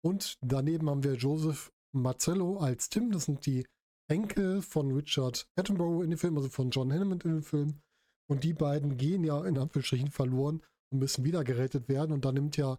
und 0.04 0.38
daneben 0.42 0.90
haben 0.90 1.04
wir 1.04 1.16
Joseph 1.16 1.72
Marcello 1.94 2.58
als 2.58 2.90
Tim. 2.90 3.12
Das 3.12 3.26
sind 3.26 3.46
die 3.46 3.66
Enkel 4.12 4.62
von 4.62 4.92
Richard 4.92 5.48
Attenborough 5.56 6.04
in 6.04 6.10
dem 6.10 6.20
Film, 6.20 6.36
also 6.36 6.50
von 6.50 6.70
John 6.70 6.92
Hammond 6.92 7.24
in 7.24 7.32
dem 7.32 7.44
Film. 7.44 7.82
Und 8.28 8.44
die 8.44 8.54
beiden 8.54 8.98
gehen 8.98 9.24
ja 9.24 9.44
in 9.46 9.58
Anführungsstrichen 9.58 10.12
verloren 10.12 10.62
und 10.90 11.00
müssen 11.00 11.24
wieder 11.24 11.46
gerettet 11.46 11.88
werden. 11.88 12.12
Und 12.12 12.26
da 12.26 12.34
nimmt 12.34 12.58
ja 12.58 12.78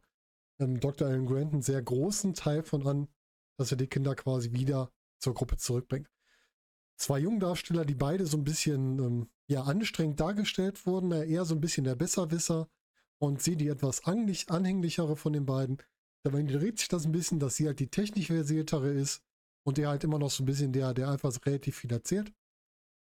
ähm, 0.60 0.78
Dr. 0.78 1.08
Alan 1.08 1.24
Grant 1.24 1.54
einen 1.54 1.62
sehr 1.62 1.80
großen 1.80 2.34
Teil 2.34 2.62
von 2.62 2.86
an, 2.86 3.08
dass 3.56 3.70
er 3.70 3.78
die 3.78 3.86
Kinder 3.86 4.14
quasi 4.14 4.52
wieder 4.52 4.92
zur 5.20 5.32
Gruppe 5.32 5.56
zurückbringt. 5.56 6.10
Zwei 6.98 7.20
Jungdarsteller, 7.20 7.86
die 7.86 7.94
beide 7.94 8.26
so 8.26 8.36
ein 8.36 8.44
bisschen 8.44 8.98
ähm, 8.98 9.30
ja, 9.46 9.62
anstrengend 9.62 10.20
dargestellt 10.20 10.84
wurden, 10.84 11.12
er 11.12 11.24
eher 11.24 11.46
so 11.46 11.54
ein 11.54 11.62
bisschen 11.62 11.84
der 11.84 11.96
Besserwisser 11.96 12.68
und 13.18 13.40
sie 13.40 13.56
die 13.56 13.68
etwas 13.68 14.04
anhänglichere 14.04 15.16
von 15.16 15.32
den 15.32 15.46
beiden. 15.46 15.78
Dabei 16.24 16.42
dreht 16.42 16.78
sich 16.78 16.88
das 16.88 17.06
ein 17.06 17.12
bisschen, 17.12 17.40
dass 17.40 17.56
sie 17.56 17.66
halt 17.66 17.80
die 17.80 17.88
technisch 17.88 18.26
versiertere 18.26 18.90
ist 18.90 19.22
und 19.64 19.78
er 19.78 19.88
halt 19.88 20.04
immer 20.04 20.18
noch 20.18 20.30
so 20.30 20.42
ein 20.42 20.46
bisschen 20.46 20.72
der, 20.72 20.94
der 20.94 21.10
einfach 21.10 21.32
relativ 21.44 21.76
viel 21.76 21.92
erzählt. 21.92 22.32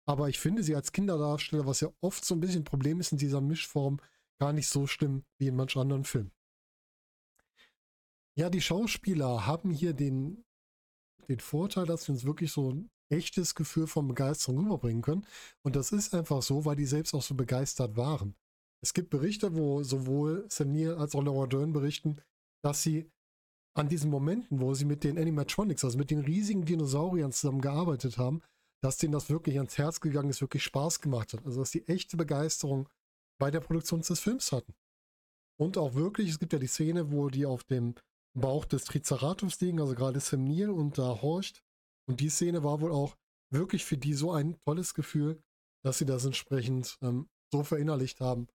Aber 0.06 0.28
ich 0.28 0.38
finde 0.38 0.62
sie 0.62 0.74
als 0.74 0.92
Kinderdarsteller, 0.92 1.66
was 1.66 1.80
ja 1.80 1.88
oft 2.00 2.24
so 2.24 2.34
ein 2.34 2.40
bisschen 2.40 2.62
ein 2.62 2.64
Problem 2.64 2.98
ist 3.00 3.12
in 3.12 3.18
dieser 3.18 3.40
Mischform, 3.40 4.00
gar 4.40 4.52
nicht 4.52 4.68
so 4.68 4.86
schlimm 4.86 5.24
wie 5.38 5.48
in 5.48 5.56
manch 5.56 5.76
anderen 5.76 6.04
Filmen. 6.04 6.32
Ja, 8.36 8.50
die 8.50 8.60
Schauspieler 8.60 9.46
haben 9.46 9.70
hier 9.70 9.92
den, 9.92 10.44
den 11.28 11.40
Vorteil, 11.40 11.86
dass 11.86 12.04
sie 12.04 12.12
uns 12.12 12.24
wirklich 12.24 12.52
so 12.52 12.72
ein 12.72 12.90
echtes 13.10 13.54
Gefühl 13.54 13.86
von 13.86 14.06
Begeisterung 14.06 14.60
rüberbringen 14.60 15.02
können. 15.02 15.26
Und 15.62 15.76
das 15.76 15.92
ist 15.92 16.14
einfach 16.14 16.42
so, 16.42 16.64
weil 16.64 16.76
die 16.76 16.86
selbst 16.86 17.14
auch 17.14 17.22
so 17.22 17.34
begeistert 17.34 17.96
waren. 17.96 18.34
Es 18.80 18.94
gibt 18.94 19.10
Berichte, 19.10 19.56
wo 19.56 19.82
sowohl 19.82 20.46
Sam 20.48 20.72
Neill 20.72 20.94
als 20.94 21.14
auch 21.14 21.22
Laura 21.22 21.46
Dern 21.46 21.72
berichten, 21.72 22.16
dass 22.62 22.82
sie 22.82 23.10
an 23.78 23.88
diesen 23.88 24.10
Momenten, 24.10 24.60
wo 24.60 24.74
sie 24.74 24.84
mit 24.84 25.04
den 25.04 25.18
Animatronics, 25.18 25.84
also 25.84 25.98
mit 25.98 26.10
den 26.10 26.20
riesigen 26.20 26.64
Dinosauriern 26.64 27.32
zusammengearbeitet 27.32 28.18
haben, 28.18 28.42
dass 28.82 28.98
denen 28.98 29.12
das 29.12 29.30
wirklich 29.30 29.56
ans 29.56 29.78
Herz 29.78 30.00
gegangen 30.00 30.30
ist, 30.30 30.40
wirklich 30.40 30.64
Spaß 30.64 31.00
gemacht 31.00 31.32
hat. 31.32 31.44
Also 31.46 31.60
dass 31.60 31.70
die 31.70 31.86
echte 31.86 32.16
Begeisterung 32.16 32.88
bei 33.40 33.50
der 33.50 33.60
Produktion 33.60 34.00
des 34.00 34.20
Films 34.20 34.52
hatten. 34.52 34.74
Und 35.60 35.78
auch 35.78 35.94
wirklich, 35.94 36.30
es 36.30 36.38
gibt 36.38 36.52
ja 36.52 36.58
die 36.58 36.66
Szene, 36.66 37.12
wo 37.12 37.28
die 37.28 37.46
auf 37.46 37.64
dem 37.64 37.94
Bauch 38.34 38.64
des 38.64 38.84
Triceratops 38.84 39.60
liegen, 39.60 39.80
also 39.80 39.94
gerade 39.94 40.20
Sam 40.20 40.44
Neill 40.44 40.70
und 40.70 40.98
da 40.98 41.22
horcht. 41.22 41.62
Und 42.08 42.20
die 42.20 42.30
Szene 42.30 42.62
war 42.64 42.80
wohl 42.80 42.92
auch 42.92 43.16
wirklich 43.52 43.84
für 43.84 43.96
die 43.96 44.14
so 44.14 44.32
ein 44.32 44.56
tolles 44.64 44.94
Gefühl, 44.94 45.42
dass 45.84 45.98
sie 45.98 46.06
das 46.06 46.24
entsprechend 46.24 46.98
ähm, 47.02 47.28
so 47.52 47.62
verinnerlicht 47.64 48.20
haben, 48.20 48.48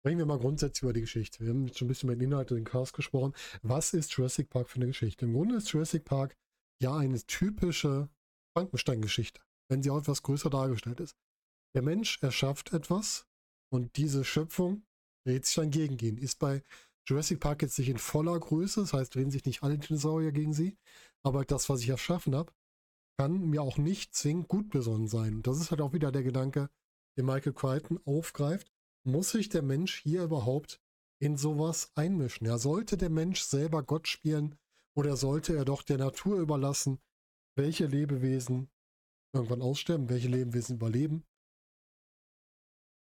Sprechen 0.00 0.16
wir 0.16 0.24
mal 0.24 0.38
grundsätzlich 0.38 0.82
über 0.82 0.94
die 0.94 1.02
Geschichte. 1.02 1.44
Wir 1.44 1.50
haben 1.50 1.66
jetzt 1.66 1.78
schon 1.78 1.84
ein 1.84 1.88
bisschen 1.88 2.08
mit 2.08 2.18
den 2.18 2.30
Inhalt 2.30 2.50
und 2.50 2.56
den 2.56 2.64
Cast 2.64 2.94
gesprochen. 2.94 3.34
Was 3.60 3.92
ist 3.92 4.10
Jurassic 4.12 4.48
Park 4.48 4.70
für 4.70 4.76
eine 4.76 4.86
Geschichte? 4.86 5.26
Im 5.26 5.34
Grunde 5.34 5.56
ist 5.56 5.70
Jurassic 5.70 6.06
Park 6.06 6.38
ja 6.80 6.96
eine 6.96 7.20
typische 7.26 8.08
Frankenstein-Geschichte, 8.56 9.42
wenn 9.68 9.82
sie 9.82 9.90
auch 9.90 9.98
etwas 9.98 10.22
größer 10.22 10.48
dargestellt 10.48 11.00
ist. 11.00 11.18
Der 11.74 11.82
Mensch 11.82 12.18
erschafft 12.22 12.72
etwas 12.72 13.26
und 13.70 13.98
diese 13.98 14.24
Schöpfung 14.24 14.84
dreht 15.26 15.44
sich 15.44 15.56
dann 15.56 15.70
gegen 15.70 15.98
ihn. 15.98 16.16
Ist 16.16 16.38
bei 16.38 16.62
Jurassic 17.06 17.38
Park 17.38 17.60
jetzt 17.60 17.78
nicht 17.78 17.90
in 17.90 17.98
voller 17.98 18.40
Größe, 18.40 18.80
das 18.80 18.94
heißt, 18.94 19.14
drehen 19.14 19.30
sich 19.30 19.44
nicht 19.44 19.62
alle 19.62 19.76
Dinosaurier 19.76 20.32
gegen 20.32 20.54
sie, 20.54 20.78
aber 21.22 21.44
das, 21.44 21.68
was 21.68 21.82
ich 21.82 21.90
erschaffen 21.90 22.34
habe, 22.34 22.54
kann 23.18 23.50
mir 23.50 23.60
auch 23.60 23.76
nicht 23.76 24.14
zwingend 24.14 24.48
gut 24.48 24.70
besonnen 24.70 25.08
sein. 25.08 25.42
Das 25.42 25.60
ist 25.60 25.70
halt 25.70 25.82
auch 25.82 25.92
wieder 25.92 26.10
der 26.10 26.22
Gedanke, 26.22 26.70
den 27.18 27.26
Michael 27.26 27.52
Crichton 27.52 28.00
aufgreift 28.06 28.72
muss 29.04 29.30
sich 29.30 29.48
der 29.48 29.62
Mensch 29.62 30.00
hier 30.02 30.24
überhaupt 30.24 30.80
in 31.20 31.36
sowas 31.36 31.92
einmischen? 31.94 32.46
Ja, 32.46 32.58
sollte 32.58 32.96
der 32.96 33.10
Mensch 33.10 33.42
selber 33.42 33.82
Gott 33.82 34.08
spielen 34.08 34.58
oder 34.94 35.16
sollte 35.16 35.54
er 35.56 35.64
doch 35.64 35.82
der 35.82 35.98
Natur 35.98 36.38
überlassen, 36.40 37.00
welche 37.56 37.86
Lebewesen 37.86 38.70
irgendwann 39.32 39.62
aussterben, 39.62 40.08
welche 40.08 40.28
Lebewesen 40.28 40.76
überleben? 40.76 41.26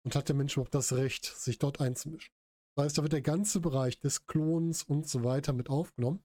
Und 0.05 0.15
hat 0.15 0.29
der 0.29 0.35
Mensch 0.35 0.53
überhaupt 0.53 0.75
das 0.75 0.93
Recht, 0.93 1.25
sich 1.25 1.59
dort 1.59 1.81
einzumischen? 1.81 2.33
Das 2.75 2.85
heißt, 2.85 2.97
da 2.97 3.01
wird 3.03 3.13
der 3.13 3.21
ganze 3.21 3.59
Bereich 3.59 3.99
des 3.99 4.25
Klons 4.25 4.83
und 4.83 5.07
so 5.07 5.23
weiter 5.23 5.53
mit 5.53 5.69
aufgenommen 5.69 6.23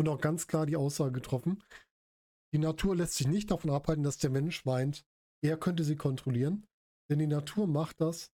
und 0.00 0.08
auch 0.08 0.20
ganz 0.20 0.46
klar 0.46 0.66
die 0.66 0.76
Aussage 0.76 1.12
getroffen, 1.12 1.62
die 2.52 2.58
Natur 2.58 2.96
lässt 2.96 3.14
sich 3.14 3.28
nicht 3.28 3.50
davon 3.50 3.70
abhalten, 3.70 4.02
dass 4.02 4.16
der 4.18 4.30
Mensch 4.30 4.64
meint, 4.64 5.04
er 5.42 5.56
könnte 5.56 5.84
sie 5.84 5.94
kontrollieren, 5.94 6.66
denn 7.10 7.18
die 7.18 7.26
Natur 7.26 7.66
macht 7.66 8.00
das, 8.00 8.32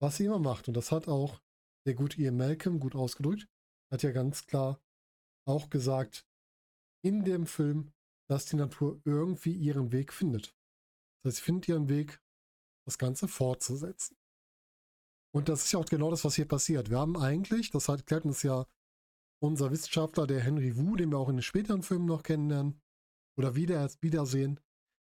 was 0.00 0.16
sie 0.16 0.26
immer 0.26 0.38
macht. 0.38 0.68
Und 0.68 0.76
das 0.76 0.92
hat 0.92 1.08
auch 1.08 1.40
der 1.86 1.94
gute 1.94 2.20
Ian 2.20 2.36
Malcolm 2.36 2.78
gut 2.78 2.94
ausgedrückt. 2.94 3.48
Hat 3.90 4.02
ja 4.02 4.12
ganz 4.12 4.46
klar 4.46 4.80
auch 5.46 5.70
gesagt 5.70 6.26
in 7.02 7.24
dem 7.24 7.46
Film, 7.46 7.92
dass 8.28 8.44
die 8.44 8.56
Natur 8.56 9.00
irgendwie 9.04 9.52
ihren 9.52 9.90
Weg 9.90 10.12
findet. 10.12 10.54
Das 11.22 11.30
heißt, 11.30 11.36
sie 11.38 11.42
findet 11.42 11.68
ihren 11.68 11.88
Weg, 11.88 12.20
das 12.86 12.98
Ganze 12.98 13.26
fortzusetzen. 13.26 14.16
Und 15.34 15.48
das 15.48 15.64
ist 15.64 15.72
ja 15.72 15.78
auch 15.78 15.86
genau 15.86 16.10
das, 16.10 16.24
was 16.24 16.34
hier 16.34 16.48
passiert. 16.48 16.90
Wir 16.90 16.98
haben 16.98 17.16
eigentlich, 17.16 17.70
das 17.70 17.88
erklärt 17.88 18.24
uns 18.24 18.42
ja 18.42 18.66
unser 19.40 19.70
Wissenschaftler, 19.70 20.26
der 20.26 20.40
Henry 20.40 20.76
Wu, 20.76 20.96
den 20.96 21.10
wir 21.10 21.18
auch 21.18 21.28
in 21.28 21.36
den 21.36 21.42
späteren 21.42 21.82
Filmen 21.82 22.06
noch 22.06 22.22
kennenlernen, 22.22 22.80
oder 23.38 23.54
wieder 23.54 23.76
erst 23.76 24.02
wiedersehen, 24.02 24.60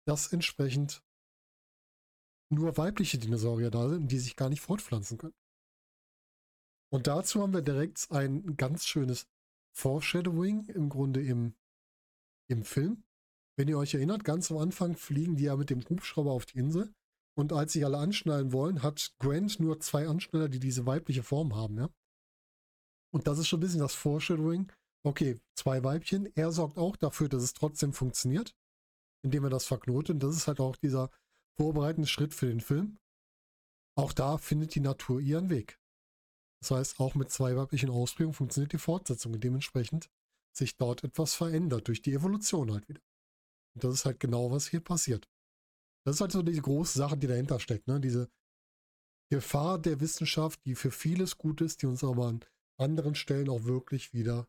dass 0.05 0.31
entsprechend 0.31 1.03
nur 2.51 2.77
weibliche 2.77 3.17
Dinosaurier 3.17 3.71
da 3.71 3.89
sind, 3.89 4.11
die 4.11 4.19
sich 4.19 4.35
gar 4.35 4.49
nicht 4.49 4.61
fortpflanzen 4.61 5.17
können. 5.17 5.35
Und 6.93 7.07
dazu 7.07 7.41
haben 7.41 7.53
wir 7.53 7.61
direkt 7.61 8.11
ein 8.11 8.57
ganz 8.57 8.85
schönes 8.85 9.27
Foreshadowing 9.73 10.65
im 10.65 10.89
Grunde 10.89 11.21
im, 11.21 11.55
im 12.49 12.63
Film. 12.63 13.03
Wenn 13.57 13.69
ihr 13.69 13.77
euch 13.77 13.93
erinnert, 13.93 14.23
ganz 14.23 14.51
am 14.51 14.57
Anfang 14.57 14.97
fliegen 14.97 15.37
die 15.37 15.45
ja 15.45 15.55
mit 15.55 15.69
dem 15.69 15.81
Hubschrauber 15.87 16.31
auf 16.31 16.45
die 16.45 16.57
Insel. 16.59 16.93
Und 17.37 17.53
als 17.53 17.73
sich 17.73 17.85
alle 17.85 17.97
anschnallen 17.97 18.51
wollen, 18.51 18.83
hat 18.83 19.13
Grant 19.19 19.59
nur 19.59 19.79
zwei 19.79 20.07
Anschnaller, 20.07 20.49
die 20.49 20.59
diese 20.59 20.85
weibliche 20.85 21.23
Form 21.23 21.55
haben, 21.55 21.77
ja. 21.77 21.89
Und 23.13 23.27
das 23.27 23.39
ist 23.39 23.47
schon 23.47 23.59
ein 23.59 23.61
bisschen 23.61 23.79
das 23.79 23.93
Foreshadowing. 23.93 24.71
Okay, 25.03 25.39
zwei 25.55 25.83
Weibchen. 25.83 26.29
Er 26.35 26.51
sorgt 26.51 26.77
auch 26.77 26.95
dafür, 26.95 27.29
dass 27.29 27.43
es 27.43 27.53
trotzdem 27.53 27.93
funktioniert, 27.93 28.55
indem 29.23 29.43
er 29.43 29.49
das 29.49 29.65
verknotet. 29.65 30.15
Und 30.15 30.23
das 30.23 30.35
ist 30.35 30.47
halt 30.47 30.59
auch 30.59 30.75
dieser 30.75 31.09
vorbereitende 31.57 32.07
Schritt 32.07 32.33
für 32.33 32.47
den 32.47 32.61
Film. 32.61 32.97
Auch 33.97 34.13
da 34.13 34.37
findet 34.37 34.75
die 34.75 34.79
Natur 34.79 35.19
ihren 35.19 35.49
Weg. 35.49 35.79
Das 36.61 36.71
heißt, 36.71 36.99
auch 36.99 37.15
mit 37.15 37.31
zwei 37.31 37.55
weiblichen 37.55 37.89
Ausprägungen 37.89 38.35
funktioniert 38.35 38.73
die 38.73 38.77
Fortsetzung 38.77 39.33
und 39.33 39.43
dementsprechend 39.43 40.09
sich 40.55 40.77
dort 40.77 41.03
etwas 41.03 41.33
verändert 41.33 41.87
durch 41.87 42.01
die 42.01 42.13
Evolution 42.13 42.71
halt 42.71 42.87
wieder. 42.87 43.01
Und 43.75 43.83
das 43.83 43.93
ist 43.95 44.05
halt 44.05 44.19
genau, 44.19 44.51
was 44.51 44.67
hier 44.67 44.81
passiert. 44.81 45.27
Das 46.05 46.15
ist 46.15 46.21
halt 46.21 46.31
so 46.31 46.41
die 46.41 46.59
große 46.59 46.97
Sache, 46.97 47.17
die 47.17 47.27
dahinter 47.27 47.59
steckt. 47.59 47.87
Ne? 47.87 47.99
Diese 47.99 48.29
Gefahr 49.31 49.79
der 49.79 49.99
Wissenschaft, 50.01 50.65
die 50.65 50.75
für 50.75 50.91
vieles 50.91 51.37
gut 51.37 51.61
ist, 51.61 51.81
die 51.81 51.85
uns 51.85 52.03
aber 52.03 52.27
an 52.27 52.45
anderen 52.77 53.15
Stellen 53.15 53.49
auch 53.49 53.63
wirklich 53.63 54.13
wieder 54.13 54.47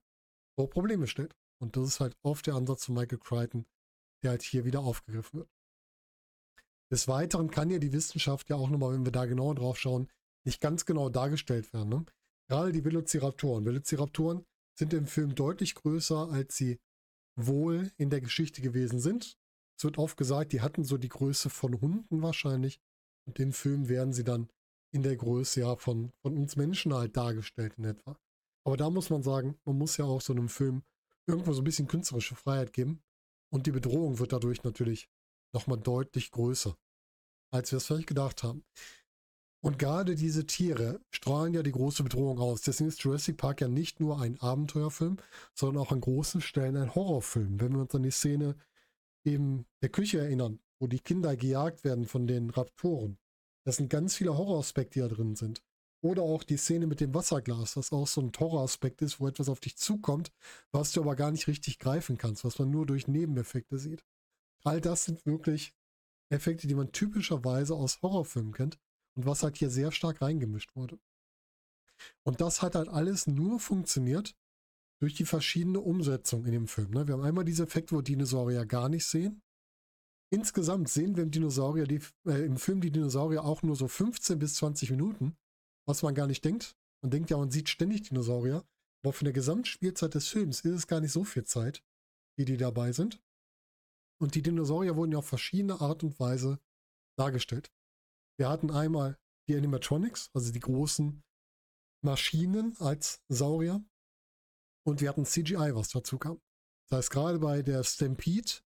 vor 0.56 0.70
Probleme 0.70 1.06
stellt. 1.06 1.36
Und 1.60 1.76
das 1.76 1.86
ist 1.86 2.00
halt 2.00 2.16
oft 2.22 2.46
der 2.46 2.54
Ansatz 2.54 2.86
von 2.86 2.96
Michael 2.96 3.18
Crichton, 3.18 3.66
der 4.22 4.32
halt 4.32 4.42
hier 4.42 4.64
wieder 4.64 4.80
aufgegriffen 4.80 5.40
wird. 5.40 5.50
Des 6.92 7.08
Weiteren 7.08 7.50
kann 7.50 7.70
ja 7.70 7.78
die 7.78 7.94
Wissenschaft 7.94 8.50
ja 8.50 8.56
auch 8.56 8.68
nochmal, 8.68 8.92
wenn 8.92 9.06
wir 9.06 9.12
da 9.12 9.24
genauer 9.24 9.54
drauf 9.54 9.78
schauen, 9.78 10.10
nicht 10.44 10.60
ganz 10.60 10.84
genau 10.84 11.08
dargestellt 11.08 11.72
werden. 11.72 11.88
Ne? 11.88 12.04
Gerade 12.48 12.70
die 12.70 12.84
Velociraptoren. 12.84 13.64
Velociraptoren 13.64 14.44
sind 14.78 14.92
im 14.92 15.06
Film 15.06 15.34
deutlich 15.34 15.74
größer, 15.74 16.30
als 16.30 16.54
sie 16.54 16.78
wohl 17.34 17.90
in 17.96 18.10
der 18.10 18.20
Geschichte 18.20 18.60
gewesen 18.60 19.00
sind. 19.00 19.38
Es 19.78 19.84
wird 19.84 19.96
oft 19.96 20.18
gesagt, 20.18 20.52
die 20.52 20.60
hatten 20.60 20.84
so 20.84 20.98
die 20.98 21.08
Größe 21.08 21.48
von 21.48 21.80
Hunden 21.80 22.20
wahrscheinlich. 22.20 22.78
Und 23.26 23.40
im 23.40 23.52
Film 23.52 23.88
werden 23.88 24.12
sie 24.12 24.24
dann 24.24 24.50
in 24.92 25.02
der 25.02 25.16
Größe 25.16 25.60
ja 25.60 25.76
von, 25.76 26.12
von 26.20 26.36
uns 26.36 26.56
Menschen 26.56 26.92
halt 26.92 27.16
dargestellt 27.16 27.72
in 27.78 27.84
etwa. 27.84 28.18
Aber 28.64 28.76
da 28.76 28.90
muss 28.90 29.08
man 29.08 29.22
sagen, 29.22 29.58
man 29.64 29.78
muss 29.78 29.96
ja 29.96 30.04
auch 30.04 30.20
so 30.20 30.34
einem 30.34 30.50
Film 30.50 30.82
irgendwo 31.26 31.54
so 31.54 31.62
ein 31.62 31.64
bisschen 31.64 31.88
künstlerische 31.88 32.34
Freiheit 32.34 32.74
geben. 32.74 33.02
Und 33.50 33.66
die 33.66 33.72
Bedrohung 33.72 34.18
wird 34.18 34.34
dadurch 34.34 34.62
natürlich 34.62 35.08
nochmal 35.54 35.78
deutlich 35.78 36.30
größer, 36.30 36.76
als 37.52 37.70
wir 37.70 37.76
es 37.76 37.86
vielleicht 37.86 38.08
gedacht 38.08 38.42
haben. 38.42 38.64
Und 39.64 39.78
gerade 39.78 40.16
diese 40.16 40.44
Tiere 40.44 41.00
strahlen 41.10 41.54
ja 41.54 41.62
die 41.62 41.70
große 41.70 42.02
Bedrohung 42.02 42.40
aus. 42.40 42.62
Deswegen 42.62 42.88
ist 42.88 43.02
Jurassic 43.04 43.36
Park 43.36 43.60
ja 43.60 43.68
nicht 43.68 44.00
nur 44.00 44.20
ein 44.20 44.40
Abenteuerfilm, 44.40 45.18
sondern 45.54 45.82
auch 45.82 45.92
an 45.92 46.00
großen 46.00 46.40
Stellen 46.40 46.76
ein 46.76 46.94
Horrorfilm. 46.96 47.60
Wenn 47.60 47.72
wir 47.72 47.82
uns 47.82 47.94
an 47.94 48.02
die 48.02 48.10
Szene 48.10 48.56
in 49.22 49.64
der 49.80 49.88
Küche 49.88 50.18
erinnern, 50.18 50.58
wo 50.80 50.88
die 50.88 50.98
Kinder 50.98 51.36
gejagt 51.36 51.84
werden 51.84 52.06
von 52.06 52.26
den 52.26 52.50
Raptoren. 52.50 53.18
Das 53.64 53.76
sind 53.76 53.88
ganz 53.88 54.16
viele 54.16 54.36
Horroraspekte, 54.36 54.94
die 54.94 55.08
da 55.08 55.14
drin 55.14 55.36
sind. 55.36 55.62
Oder 56.02 56.22
auch 56.22 56.42
die 56.42 56.56
Szene 56.56 56.88
mit 56.88 57.00
dem 57.00 57.14
Wasserglas, 57.14 57.76
was 57.76 57.92
auch 57.92 58.08
so 58.08 58.20
ein 58.20 58.32
Horroraspekt 58.36 59.00
ist, 59.02 59.20
wo 59.20 59.28
etwas 59.28 59.48
auf 59.48 59.60
dich 59.60 59.76
zukommt, 59.76 60.32
was 60.72 60.90
du 60.90 61.02
aber 61.02 61.14
gar 61.14 61.30
nicht 61.30 61.46
richtig 61.46 61.78
greifen 61.78 62.18
kannst, 62.18 62.44
was 62.44 62.58
man 62.58 62.70
nur 62.70 62.86
durch 62.86 63.06
Nebeneffekte 63.06 63.78
sieht. 63.78 64.04
All 64.64 64.80
das 64.80 65.04
sind 65.04 65.24
wirklich 65.24 65.72
Effekte, 66.32 66.66
die 66.66 66.74
man 66.74 66.92
typischerweise 66.92 67.74
aus 67.74 68.00
Horrorfilmen 68.02 68.52
kennt 68.52 68.78
und 69.14 69.26
was 69.26 69.42
halt 69.42 69.56
hier 69.56 69.70
sehr 69.70 69.92
stark 69.92 70.22
reingemischt 70.22 70.74
wurde. 70.74 70.98
Und 72.24 72.40
das 72.40 72.62
hat 72.62 72.74
halt 72.74 72.88
alles 72.88 73.26
nur 73.26 73.60
funktioniert 73.60 74.36
durch 75.00 75.14
die 75.14 75.24
verschiedene 75.24 75.80
Umsetzung 75.80 76.44
in 76.46 76.52
dem 76.52 76.68
Film. 76.68 76.90
Ne? 76.90 77.06
Wir 77.06 77.14
haben 77.14 77.22
einmal 77.24 77.44
diese 77.44 77.64
Effekte, 77.64 77.94
wo 77.94 78.00
Dinosaurier 78.00 78.66
gar 78.66 78.88
nicht 78.88 79.04
sehen. 79.04 79.42
Insgesamt 80.30 80.88
sehen 80.88 81.16
wir 81.16 81.24
im 81.24 81.30
Dinosaurier, 81.30 81.86
die, 81.86 82.00
äh, 82.26 82.44
im 82.44 82.56
Film 82.56 82.80
die 82.80 82.90
Dinosaurier 82.90 83.44
auch 83.44 83.62
nur 83.62 83.76
so 83.76 83.86
15 83.86 84.38
bis 84.38 84.54
20 84.54 84.90
Minuten, 84.90 85.36
was 85.86 86.02
man 86.02 86.14
gar 86.14 86.26
nicht 86.26 86.44
denkt. 86.44 86.76
Man 87.02 87.10
denkt 87.10 87.30
ja, 87.30 87.36
man 87.36 87.50
sieht 87.50 87.68
ständig 87.68 88.02
Dinosaurier, 88.08 88.64
aber 89.02 89.12
von 89.12 89.24
der 89.24 89.34
Gesamtspielzeit 89.34 90.14
des 90.14 90.28
Films 90.28 90.60
ist 90.60 90.72
es 90.72 90.86
gar 90.86 91.00
nicht 91.00 91.12
so 91.12 91.24
viel 91.24 91.44
Zeit, 91.44 91.82
wie 92.36 92.44
die 92.44 92.56
dabei 92.56 92.92
sind. 92.92 93.20
Und 94.22 94.36
die 94.36 94.42
Dinosaurier 94.42 94.94
wurden 94.94 95.10
ja 95.10 95.18
auf 95.18 95.26
verschiedene 95.26 95.80
Art 95.80 96.04
und 96.04 96.20
Weise 96.20 96.60
dargestellt. 97.18 97.72
Wir 98.38 98.48
hatten 98.48 98.70
einmal 98.70 99.18
die 99.48 99.56
Animatronics, 99.56 100.30
also 100.32 100.52
die 100.52 100.60
großen 100.60 101.24
Maschinen 102.04 102.76
als 102.78 103.20
Saurier. 103.28 103.84
Und 104.86 105.00
wir 105.00 105.08
hatten 105.08 105.24
CGI, 105.24 105.74
was 105.74 105.88
dazu 105.88 106.18
kam. 106.18 106.40
Das 106.88 106.98
heißt, 106.98 107.10
gerade 107.10 107.40
bei 107.40 107.62
der 107.62 107.82
Stampede 107.82 108.60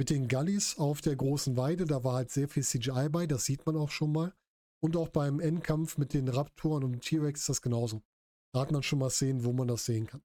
mit 0.00 0.10
den 0.10 0.26
Gullies 0.26 0.76
auf 0.78 1.00
der 1.00 1.14
großen 1.14 1.56
Weide, 1.56 1.84
da 1.84 2.02
war 2.02 2.14
halt 2.14 2.32
sehr 2.32 2.48
viel 2.48 2.64
CGI 2.64 3.08
bei, 3.08 3.28
das 3.28 3.44
sieht 3.44 3.64
man 3.64 3.76
auch 3.76 3.90
schon 3.90 4.10
mal. 4.10 4.34
Und 4.82 4.96
auch 4.96 5.10
beim 5.10 5.38
Endkampf 5.38 5.96
mit 5.96 6.12
den 6.12 6.26
Raptoren 6.26 6.82
und 6.82 7.02
T-Rex 7.02 7.42
ist 7.42 7.48
das 7.48 7.62
genauso. 7.62 8.02
Da 8.52 8.62
hat 8.62 8.72
man 8.72 8.82
schon 8.82 8.98
mal 8.98 9.10
Szenen, 9.10 9.44
wo 9.44 9.52
man 9.52 9.68
das 9.68 9.84
sehen 9.84 10.08
kann. 10.08 10.24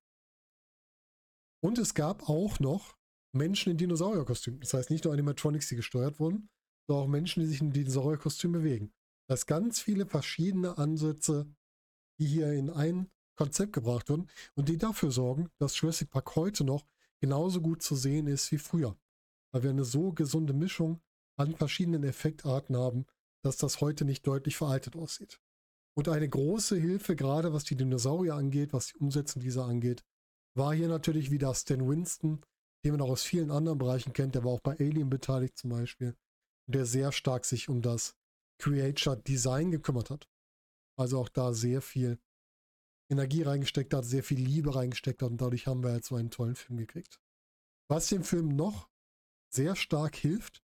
Und 1.64 1.78
es 1.78 1.94
gab 1.94 2.28
auch 2.28 2.60
noch 2.60 2.97
Menschen 3.38 3.72
in 3.72 3.78
Dinosaurierkostümen. 3.78 4.60
Das 4.60 4.74
heißt 4.74 4.90
nicht 4.90 5.06
nur 5.06 5.14
Animatronics, 5.14 5.68
die 5.70 5.76
gesteuert 5.76 6.20
wurden, 6.20 6.50
sondern 6.88 7.06
auch 7.06 7.10
Menschen, 7.10 7.42
die 7.42 7.48
sich 7.48 7.62
in 7.62 7.72
Dinosaurierkostümen 7.72 8.62
bewegen. 8.62 8.92
Das 9.30 9.46
ganz 9.46 9.80
viele 9.80 10.06
verschiedene 10.06 10.78
Ansätze, 10.78 11.48
die 12.20 12.26
hier 12.26 12.52
in 12.54 12.70
ein 12.70 13.10
Konzept 13.36 13.74
gebracht 13.74 14.10
wurden 14.10 14.30
und 14.56 14.70
die 14.70 14.78
dafür 14.78 15.12
sorgen, 15.12 15.50
dass 15.60 15.80
Jurassic 15.80 16.10
Park 16.10 16.36
heute 16.36 16.64
noch 16.64 16.86
genauso 17.20 17.62
gut 17.62 17.82
zu 17.82 17.96
sehen 17.96 18.28
ist 18.28 18.52
wie 18.52 18.58
früher. 18.58 18.98
Weil 19.52 19.64
wir 19.64 19.70
eine 19.70 19.86
so 19.86 20.12
gesunde 20.12 20.54
Mischung 20.54 21.02
an 21.38 21.56
verschiedenen 21.56 22.04
Effektarten 22.04 22.76
haben, 22.76 23.06
dass 23.44 23.58
das 23.58 23.82
heute 23.82 24.06
nicht 24.06 24.26
deutlich 24.26 24.58
veraltet 24.58 24.96
aussieht. 24.96 25.40
Und 25.96 26.10
eine 26.10 26.30
große 26.30 26.76
Hilfe, 26.76 27.16
gerade 27.16 27.54
was 27.54 27.64
die 27.64 27.76
Dinosaurier 27.76 28.36
angeht, 28.36 28.74
was 28.74 28.88
die 28.88 28.98
Umsetzung 28.98 29.42
dieser 29.42 29.66
angeht, 29.66 30.04
war 30.56 30.74
hier 30.74 30.88
natürlich 30.88 31.32
wieder 31.32 31.54
Stan 31.54 31.88
Winston, 31.88 32.42
den 32.88 32.98
man 32.98 33.08
auch 33.08 33.12
aus 33.12 33.24
vielen 33.24 33.52
anderen 33.52 33.78
Bereichen 33.78 34.14
kennt. 34.14 34.36
Der 34.36 34.44
war 34.44 34.52
auch 34.52 34.62
bei 34.62 34.78
Alien 34.80 35.10
beteiligt 35.10 35.58
zum 35.58 35.72
Beispiel 35.72 36.16
der 36.68 36.86
sehr 36.86 37.12
stark 37.12 37.46
sich 37.46 37.70
um 37.70 37.82
das 37.82 38.16
Creature 38.60 39.18
Design 39.18 39.72
gekümmert 39.72 40.10
hat. 40.10 40.30
Also 40.98 41.20
auch 41.20 41.30
da 41.30 41.54
sehr 41.54 41.82
viel 41.82 42.20
Energie 43.10 43.44
reingesteckt 43.44 43.94
hat, 43.94 44.06
sehr 44.06 44.24
viel 44.24 44.40
Liebe 44.40 44.76
reingesteckt 44.76 45.22
hat 45.22 45.32
und 45.32 45.42
dadurch 45.42 45.68
haben 45.68 45.84
wir 45.84 45.96
jetzt 45.96 46.08
so 46.08 46.16
einen 46.16 46.30
tollen 46.32 46.56
Film 46.56 46.78
gekriegt. 46.78 47.22
Was 47.88 48.10
dem 48.10 48.24
Film 48.24 48.50
noch 48.50 48.90
sehr 49.50 49.76
stark 49.76 50.16
hilft, 50.16 50.62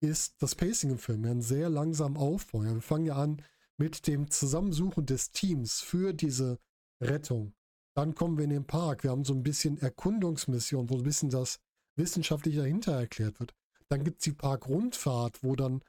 ist 0.00 0.42
das 0.42 0.54
Pacing 0.54 0.90
im 0.90 0.98
Film. 0.98 1.22
Wir 1.22 1.30
haben 1.30 1.36
einen 1.36 1.42
sehr 1.42 1.70
langsamen 1.70 2.18
Aufbau. 2.18 2.62
Wir 2.62 2.80
fangen 2.82 3.06
ja 3.06 3.16
an 3.16 3.42
mit 3.78 4.06
dem 4.06 4.30
Zusammensuchen 4.30 5.06
des 5.06 5.30
Teams 5.30 5.80
für 5.80 6.12
diese 6.12 6.58
Rettung. 7.00 7.54
Dann 7.94 8.14
kommen 8.14 8.36
wir 8.38 8.44
in 8.44 8.50
den 8.50 8.66
Park. 8.66 9.02
Wir 9.02 9.10
haben 9.10 9.24
so 9.24 9.34
ein 9.34 9.42
bisschen 9.42 9.78
Erkundungsmission, 9.78 10.88
wo 10.88 10.96
ein 10.96 11.02
bisschen 11.02 11.30
das 11.30 11.60
wissenschaftlich 11.96 12.56
dahinter 12.56 12.92
erklärt 12.92 13.38
wird. 13.40 13.54
Dann 13.88 14.04
gibt 14.04 14.20
es 14.20 14.24
die 14.24 14.32
Parkrundfahrt, 14.32 15.42
wo 15.42 15.54
dann 15.56 15.82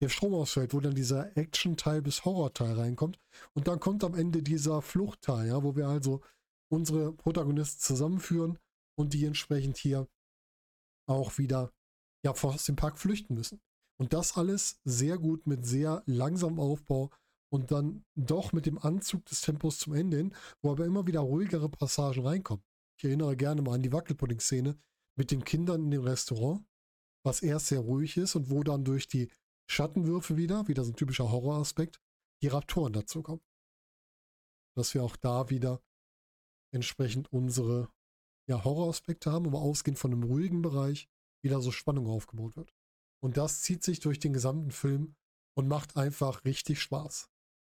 der 0.00 0.08
Strom 0.08 0.34
ausfällt, 0.34 0.74
wo 0.74 0.80
dann 0.80 0.94
dieser 0.94 1.36
Action-Teil 1.36 2.02
bis 2.02 2.24
Horror-Teil 2.24 2.74
reinkommt. 2.74 3.18
Und 3.52 3.68
dann 3.68 3.78
kommt 3.78 4.02
am 4.02 4.14
Ende 4.14 4.42
dieser 4.42 4.82
Fluchtteil, 4.82 5.48
ja, 5.48 5.62
wo 5.62 5.76
wir 5.76 5.86
also 5.86 6.20
unsere 6.68 7.12
Protagonisten 7.12 7.80
zusammenführen 7.80 8.58
und 8.96 9.14
die 9.14 9.24
entsprechend 9.24 9.76
hier 9.76 10.08
auch 11.06 11.38
wieder 11.38 11.72
ja, 12.24 12.32
aus 12.32 12.64
dem 12.64 12.76
Park 12.76 12.98
flüchten 12.98 13.34
müssen. 13.34 13.60
Und 13.96 14.12
das 14.12 14.36
alles 14.36 14.80
sehr 14.84 15.18
gut 15.18 15.46
mit 15.46 15.64
sehr 15.64 16.02
langsamem 16.06 16.58
Aufbau 16.58 17.10
und 17.54 17.70
dann 17.70 18.04
doch 18.16 18.52
mit 18.52 18.66
dem 18.66 18.78
Anzug 18.78 19.24
des 19.26 19.42
Tempos 19.42 19.78
zum 19.78 19.94
Ende 19.94 20.16
hin, 20.16 20.34
wo 20.60 20.72
aber 20.72 20.86
immer 20.86 21.06
wieder 21.06 21.20
ruhigere 21.20 21.68
Passagen 21.68 22.26
reinkommen. 22.26 22.64
Ich 22.98 23.04
erinnere 23.04 23.36
gerne 23.36 23.62
mal 23.62 23.74
an 23.74 23.82
die 23.82 23.92
Wackelpudding-Szene 23.92 24.76
mit 25.16 25.30
den 25.30 25.44
Kindern 25.44 25.84
in 25.84 25.92
dem 25.92 26.02
Restaurant, 26.02 26.66
was 27.24 27.42
erst 27.42 27.68
sehr 27.68 27.78
ruhig 27.78 28.16
ist 28.16 28.34
und 28.34 28.50
wo 28.50 28.64
dann 28.64 28.84
durch 28.84 29.06
die 29.06 29.30
Schattenwürfe 29.70 30.36
wieder, 30.36 30.66
wieder 30.66 30.82
so 30.82 30.90
ein 30.90 30.96
typischer 30.96 31.30
Horroraspekt, 31.30 32.00
die 32.42 32.48
Raptoren 32.48 32.92
dazu 32.92 33.22
kommen. 33.22 33.40
Dass 34.76 34.92
wir 34.92 35.04
auch 35.04 35.14
da 35.14 35.48
wieder 35.48 35.80
entsprechend 36.72 37.32
unsere 37.32 37.88
ja, 38.48 38.64
Horroraspekte 38.64 39.30
haben, 39.30 39.46
aber 39.46 39.60
ausgehend 39.60 40.00
von 40.00 40.10
einem 40.10 40.24
ruhigen 40.24 40.60
Bereich 40.60 41.08
wieder 41.40 41.60
so 41.60 41.70
Spannung 41.70 42.08
aufgebaut 42.08 42.56
wird. 42.56 42.74
Und 43.22 43.36
das 43.36 43.62
zieht 43.62 43.84
sich 43.84 44.00
durch 44.00 44.18
den 44.18 44.32
gesamten 44.32 44.72
Film 44.72 45.14
und 45.56 45.68
macht 45.68 45.96
einfach 45.96 46.44
richtig 46.44 46.80
Spaß. 46.80 47.30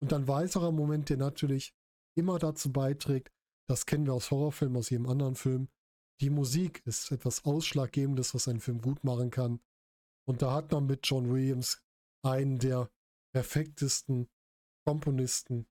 Und 0.03 0.13
ein 0.13 0.29
weiterer 0.29 0.73
Moment, 0.73 1.09
der 1.09 1.17
natürlich 1.17 1.75
immer 2.17 2.39
dazu 2.39 2.73
beiträgt, 2.73 3.33
das 3.69 3.87
kennen 3.87 4.07
wir 4.07 4.15
aus 4.15 4.31
Horrorfilmen, 4.31 4.79
aus 4.79 4.91
jedem 4.91 5.07
anderen 5.07 5.35
Film, 5.35 5.69
die 6.21 6.31
Musik 6.31 6.83
ist 6.87 7.11
etwas 7.13 7.45
Ausschlaggebendes, 7.45 8.35
was 8.35 8.49
einen 8.49 8.61
Film 8.61 8.81
gut 8.81 9.05
machen 9.05 9.31
kann. 9.31 9.61
Und 10.27 10.41
da 10.43 10.53
hat 10.53 10.73
man 10.73 10.87
mit 10.87 11.07
John 11.07 11.31
Williams 11.31 11.83
einen 12.25 12.59
der 12.59 12.91
perfektesten 13.35 14.29
Komponisten, 14.87 15.67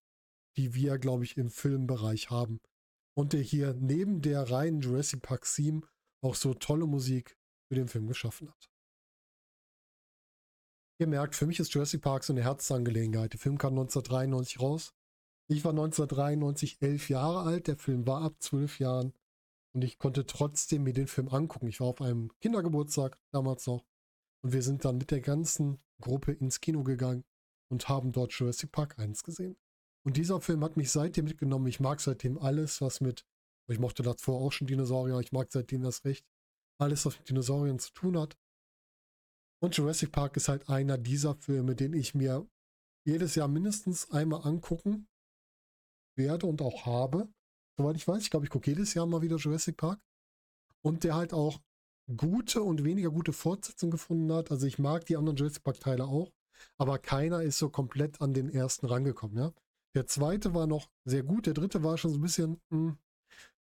die 0.56 0.76
wir, 0.76 1.00
glaube 1.00 1.24
ich, 1.24 1.38
im 1.38 1.50
Filmbereich 1.50 2.30
haben. 2.30 2.62
Und 3.18 3.34
der 3.34 3.42
hier 3.42 3.74
neben 3.74 4.22
der 4.22 4.50
reinen 4.52 4.82
Jurassic 4.82 5.22
Park 5.22 5.46
Theme 5.46 5.82
auch 6.22 6.36
so 6.36 6.54
tolle 6.54 6.86
Musik 6.86 7.38
für 7.68 7.76
den 7.76 7.88
Film 7.88 8.08
geschaffen 8.08 8.50
hat. 8.50 8.70
Ihr 10.98 11.08
merkt, 11.08 11.36
für 11.36 11.46
mich 11.46 11.60
ist 11.60 11.74
Jurassic 11.74 12.02
Park 12.02 12.24
so 12.24 12.32
eine 12.32 12.44
Herzensangelegenheit. 12.44 13.34
Der 13.34 13.40
Film 13.40 13.58
kam 13.58 13.74
1993 13.74 14.62
raus. 14.62 14.94
Ich 15.48 15.66
war 15.66 15.72
1993 15.72 16.82
elf 16.82 17.10
Jahre 17.10 17.42
alt. 17.42 17.68
Der 17.68 17.76
Film 17.76 18.08
war 18.08 18.22
ab 18.22 18.36
zwölf 18.40 18.80
Jahren. 18.80 19.14
Und 19.74 19.84
ich 19.84 19.98
konnte 19.98 20.26
trotzdem 20.26 20.84
mir 20.84 20.94
den 20.94 21.08
Film 21.08 21.28
angucken. 21.28 21.68
Ich 21.68 21.82
war 21.82 21.88
auf 21.88 22.02
einem 22.02 22.32
Kindergeburtstag 22.40 23.20
damals 23.32 23.68
noch. 23.68 23.86
Und 24.42 24.54
wir 24.54 24.62
sind 24.62 24.86
dann 24.86 24.98
mit 24.98 25.12
der 25.12 25.20
ganzen 25.20 25.80
Gruppe 26.00 26.32
ins 26.32 26.62
Kino 26.62 26.84
gegangen 26.84 27.26
und 27.70 27.90
haben 27.90 28.14
dort 28.14 28.32
Jurassic 28.32 28.72
Park 28.72 28.98
1 28.98 29.24
gesehen. 29.24 29.58
Und 30.06 30.16
dieser 30.16 30.40
Film 30.40 30.64
hat 30.64 30.78
mich 30.78 30.92
seitdem 30.92 31.26
mitgenommen. 31.26 31.68
Ich 31.68 31.82
mag 31.82 32.00
seitdem 32.00 32.38
alles, 32.38 32.80
was 32.80 33.02
mit, 33.02 33.26
ich 33.68 33.80
mochte 33.80 34.04
davor 34.04 34.40
auch 34.40 34.52
schon 34.52 34.68
Dinosaurier, 34.68 35.20
ich 35.20 35.32
mag 35.32 35.52
seitdem 35.52 35.82
das 35.82 36.06
Recht, 36.06 36.26
alles, 36.80 37.06
was 37.06 37.18
mit 37.18 37.28
Dinosauriern 37.28 37.80
zu 37.80 37.92
tun 37.92 38.18
hat. 38.18 38.38
Und 39.62 39.76
Jurassic 39.76 40.12
Park 40.12 40.38
ist 40.38 40.48
halt 40.48 40.70
einer 40.70 40.98
dieser 40.98 41.36
Filme, 41.36 41.76
den 41.76 41.94
ich 41.94 42.14
mir 42.14 42.48
jedes 43.06 43.36
Jahr 43.36 43.48
mindestens 43.48 44.12
einmal 44.12 44.46
angucken 44.46 45.08
werde 46.18 46.48
und 46.48 46.62
auch 46.62 46.86
habe, 46.86 47.30
soweit 47.78 47.96
ich 47.96 48.08
weiß. 48.08 48.24
Ich 48.24 48.30
glaube, 48.30 48.46
ich 48.46 48.52
gucke 48.52 48.70
jedes 48.70 48.94
Jahr 48.94 49.06
mal 49.06 49.22
wieder 49.22 49.38
Jurassic 49.38 49.78
Park. 49.78 50.00
Und 50.82 51.04
der 51.04 51.16
halt 51.16 51.34
auch 51.34 51.62
gute 52.16 52.62
und 52.62 52.84
weniger 52.84 53.10
gute 53.10 53.34
Fortsetzungen 53.34 53.92
gefunden 53.92 54.32
hat. 54.32 54.52
Also 54.52 54.68
ich 54.68 54.78
mag 54.78 55.06
die 55.06 55.18
anderen 55.18 55.38
Jurassic 55.38 55.64
Park 55.64 55.80
Teile 55.80 56.06
auch. 56.06 56.32
aber 56.78 57.00
keiner 57.00 57.44
ist 57.44 57.58
so 57.58 57.70
komplett 57.70 58.22
an 58.22 58.34
den 58.34 58.50
ersten 58.50 58.86
rangekommen, 58.86 59.38
ja. 59.38 59.54
Der 59.96 60.08
zweite 60.08 60.54
war 60.54 60.68
noch 60.68 60.90
sehr 61.06 61.24
gut, 61.24 61.46
der 61.46 61.54
dritte 61.54 61.84
war 61.84 61.98
schon 61.98 62.12
so 62.12 62.18
ein 62.18 62.22
bisschen 62.22 62.62
mh, 62.70 62.78
hm, 62.78 62.98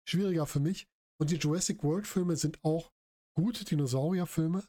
schwieriger 0.07 0.45
für 0.45 0.59
mich. 0.59 0.87
Und 1.19 1.31
die 1.31 1.35
Jurassic 1.35 1.83
World 1.83 2.07
Filme 2.07 2.35
sind 2.35 2.63
auch 2.63 2.91
gute 3.35 3.63
Dinosaurierfilme. 3.63 4.63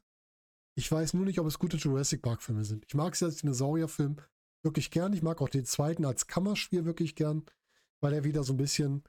Ich 0.79 0.93
weiß 0.93 1.15
nur 1.15 1.25
nicht, 1.25 1.41
ob 1.41 1.47
es 1.47 1.59
gute 1.59 1.79
Jurassic 1.79 2.21
Park 2.21 2.43
Filme 2.43 2.65
sind. 2.65 2.85
Ich 2.87 2.95
mag 2.95 3.17
sie 3.17 3.25
als 3.25 3.37
Dinosaurierfilm 3.37 4.17
wirklich 4.63 4.91
gern. 4.91 5.15
Ich 5.15 5.23
mag 5.23 5.41
auch 5.41 5.49
den 5.49 5.65
zweiten 5.65 6.05
als 6.05 6.27
Kammerspiel 6.27 6.85
wirklich 6.85 7.15
gern, 7.15 7.47
weil 8.01 8.13
er 8.13 8.25
wieder 8.25 8.45
so 8.45 8.53
ein 8.53 8.59
bisschen 8.59 9.03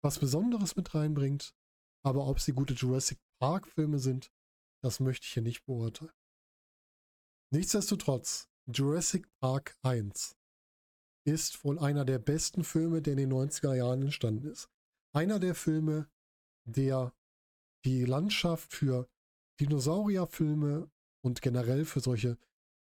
was 0.00 0.20
Besonderes 0.20 0.76
mit 0.76 0.94
reinbringt. 0.94 1.56
Aber 2.04 2.28
ob 2.28 2.38
sie 2.38 2.52
gute 2.52 2.74
Jurassic 2.74 3.18
Park 3.40 3.66
Filme 3.66 3.98
sind, 3.98 4.30
das 4.80 5.00
möchte 5.00 5.24
ich 5.24 5.32
hier 5.32 5.42
nicht 5.42 5.64
beurteilen. 5.66 6.12
Nichtsdestotrotz, 7.50 8.48
Jurassic 8.66 9.26
Park 9.40 9.76
1 9.82 10.36
ist 11.24 11.64
wohl 11.64 11.80
einer 11.80 12.04
der 12.04 12.20
besten 12.20 12.62
Filme, 12.62 13.02
der 13.02 13.14
in 13.14 13.18
den 13.18 13.32
90er 13.32 13.74
Jahren 13.74 14.02
entstanden 14.02 14.46
ist. 14.46 14.70
Einer 15.12 15.40
der 15.40 15.56
Filme, 15.56 16.08
der 16.64 17.12
die 17.84 18.04
Landschaft 18.04 18.72
für 18.72 19.08
Dinosaurierfilme 19.58 20.88
und 21.28 21.42
generell 21.42 21.84
für 21.84 22.00
solche 22.00 22.38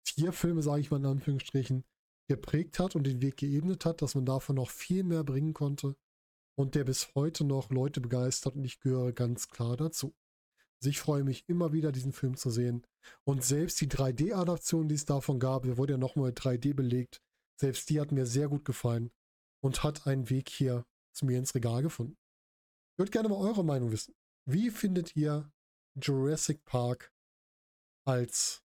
Tierfilme, 0.05 0.61
sage 0.63 0.81
ich 0.81 0.91
mal 0.91 0.97
in 0.97 1.05
Anführungsstrichen, 1.05 1.85
geprägt 2.27 2.79
hat 2.79 2.95
und 2.95 3.05
den 3.05 3.21
Weg 3.21 3.37
geebnet 3.37 3.85
hat, 3.85 4.01
dass 4.01 4.15
man 4.15 4.25
davon 4.25 4.55
noch 4.55 4.69
viel 4.69 5.03
mehr 5.03 5.23
bringen 5.23 5.53
konnte 5.53 5.95
und 6.55 6.75
der 6.75 6.83
bis 6.83 7.13
heute 7.15 7.43
noch 7.43 7.69
Leute 7.69 8.01
begeistert 8.01 8.55
und 8.55 8.63
ich 8.63 8.79
gehöre 8.79 9.13
ganz 9.13 9.49
klar 9.49 9.77
dazu. 9.77 10.15
Also 10.79 10.89
ich 10.89 10.99
freue 10.99 11.23
mich 11.23 11.47
immer 11.47 11.73
wieder, 11.73 11.91
diesen 11.91 12.11
Film 12.11 12.35
zu 12.35 12.49
sehen 12.49 12.85
und 13.23 13.43
selbst 13.43 13.79
die 13.81 13.87
3D-Adaption, 13.87 14.87
die 14.87 14.95
es 14.95 15.05
davon 15.05 15.39
gab, 15.39 15.63
der 15.63 15.77
wurde 15.77 15.93
ja 15.93 15.97
nochmal 15.97 16.31
3D 16.31 16.73
belegt, 16.73 17.21
selbst 17.59 17.89
die 17.89 18.01
hat 18.01 18.11
mir 18.11 18.25
sehr 18.25 18.49
gut 18.49 18.65
gefallen 18.65 19.11
und 19.61 19.83
hat 19.83 20.07
einen 20.07 20.29
Weg 20.29 20.49
hier 20.49 20.85
zu 21.13 21.25
mir 21.25 21.37
ins 21.37 21.53
Regal 21.55 21.83
gefunden. 21.83 22.17
Ich 22.93 22.99
würde 22.99 23.11
gerne 23.11 23.29
mal 23.29 23.37
eure 23.37 23.63
Meinung 23.63 23.91
wissen. 23.91 24.15
Wie 24.45 24.71
findet 24.71 25.15
ihr 25.15 25.51
Jurassic 26.01 26.65
Park 26.65 27.13
als 28.05 28.63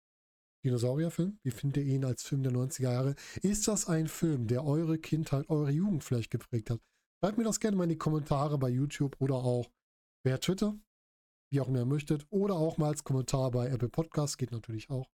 Dinosaurierfilm? 0.63 1.39
Wie 1.43 1.51
findet 1.51 1.85
ihr 1.85 1.95
ihn 1.95 2.05
als 2.05 2.23
Film 2.23 2.43
der 2.43 2.51
90er 2.51 2.81
Jahre? 2.91 3.15
Ist 3.41 3.67
das 3.67 3.87
ein 3.87 4.07
Film, 4.07 4.47
der 4.47 4.65
eure 4.65 4.97
Kindheit, 4.97 5.49
eure 5.49 5.71
Jugend 5.71 6.03
vielleicht 6.03 6.31
geprägt 6.31 6.69
hat? 6.69 6.81
Schreibt 7.19 7.37
mir 7.37 7.43
das 7.43 7.59
gerne 7.59 7.77
mal 7.77 7.83
in 7.83 7.91
die 7.91 7.97
Kommentare 7.97 8.57
bei 8.57 8.69
YouTube 8.69 9.15
oder 9.19 9.35
auch 9.35 9.71
per 10.23 10.39
Twitter, 10.39 10.77
wie 11.51 11.61
auch 11.61 11.67
immer 11.67 11.79
ihr 11.79 11.85
möchtet, 11.85 12.25
oder 12.29 12.55
auch 12.55 12.77
mal 12.77 12.89
als 12.89 13.03
Kommentar 13.03 13.51
bei 13.51 13.67
Apple 13.67 13.89
Podcasts, 13.89 14.37
geht 14.37 14.51
natürlich 14.51 14.89
auch. 14.89 15.09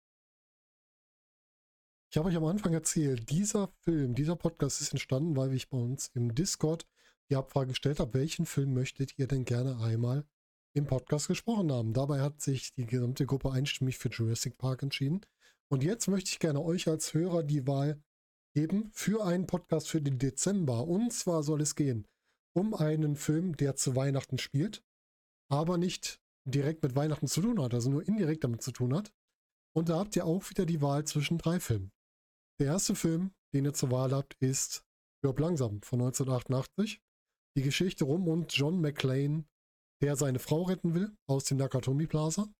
Ich 2.10 2.18
habe 2.18 2.28
euch 2.28 2.36
am 2.36 2.44
Anfang 2.44 2.74
erzählt, 2.74 3.30
dieser 3.30 3.68
Film, 3.80 4.14
dieser 4.14 4.36
Podcast 4.36 4.80
ist 4.80 4.92
entstanden, 4.92 5.36
weil 5.36 5.52
ich 5.54 5.70
bei 5.70 5.78
uns 5.78 6.08
im 6.08 6.34
Discord 6.34 6.86
die 7.30 7.36
Abfrage 7.36 7.68
gestellt 7.68 8.00
habe, 8.00 8.14
welchen 8.14 8.44
Film 8.44 8.74
möchtet 8.74 9.18
ihr 9.18 9.26
denn 9.26 9.44
gerne 9.44 9.78
einmal 9.78 10.26
im 10.74 10.86
Podcast 10.86 11.28
gesprochen 11.28 11.70
haben. 11.72 11.92
Dabei 11.92 12.20
hat 12.20 12.40
sich 12.40 12.72
die 12.74 12.86
gesamte 12.86 13.26
Gruppe 13.26 13.52
einstimmig 13.52 13.98
für 13.98 14.08
Jurassic 14.08 14.58
Park 14.58 14.82
entschieden. 14.82 15.20
Und 15.70 15.82
jetzt 15.82 16.08
möchte 16.08 16.30
ich 16.30 16.38
gerne 16.38 16.62
euch 16.62 16.88
als 16.88 17.14
Hörer 17.14 17.42
die 17.42 17.66
Wahl 17.66 18.02
geben 18.54 18.90
für 18.92 19.24
einen 19.24 19.46
Podcast 19.46 19.88
für 19.88 20.02
den 20.02 20.18
Dezember. 20.18 20.86
Und 20.86 21.12
zwar 21.12 21.42
soll 21.42 21.60
es 21.60 21.74
gehen 21.74 22.06
um 22.54 22.74
einen 22.74 23.16
Film, 23.16 23.56
der 23.56 23.76
zu 23.76 23.96
Weihnachten 23.96 24.38
spielt, 24.38 24.84
aber 25.50 25.78
nicht 25.78 26.20
direkt 26.44 26.82
mit 26.82 26.96
Weihnachten 26.96 27.26
zu 27.26 27.40
tun 27.40 27.60
hat, 27.62 27.74
also 27.74 27.90
nur 27.90 28.06
indirekt 28.06 28.44
damit 28.44 28.62
zu 28.62 28.72
tun 28.72 28.94
hat. 28.94 29.12
Und 29.74 29.88
da 29.88 29.98
habt 29.98 30.16
ihr 30.16 30.26
auch 30.26 30.48
wieder 30.50 30.66
die 30.66 30.82
Wahl 30.82 31.04
zwischen 31.04 31.38
drei 31.38 31.60
Filmen. 31.60 31.92
Der 32.60 32.66
erste 32.66 32.94
Film, 32.94 33.32
den 33.54 33.64
ihr 33.64 33.72
zur 33.72 33.90
Wahl 33.90 34.12
habt, 34.12 34.34
ist 34.34 34.84
Stirb 35.18 35.38
langsam 35.38 35.80
von 35.82 36.00
1988. 36.00 37.00
Die 37.56 37.62
Geschichte 37.62 38.04
rum 38.04 38.28
und 38.28 38.52
John 38.54 38.80
McClane, 38.80 39.44
der 40.02 40.16
seine 40.16 40.40
Frau 40.40 40.64
retten 40.64 40.94
will 40.94 41.16
aus 41.26 41.44
dem 41.44 41.58
Nakatomi 41.58 42.06
Plaza. 42.06 42.52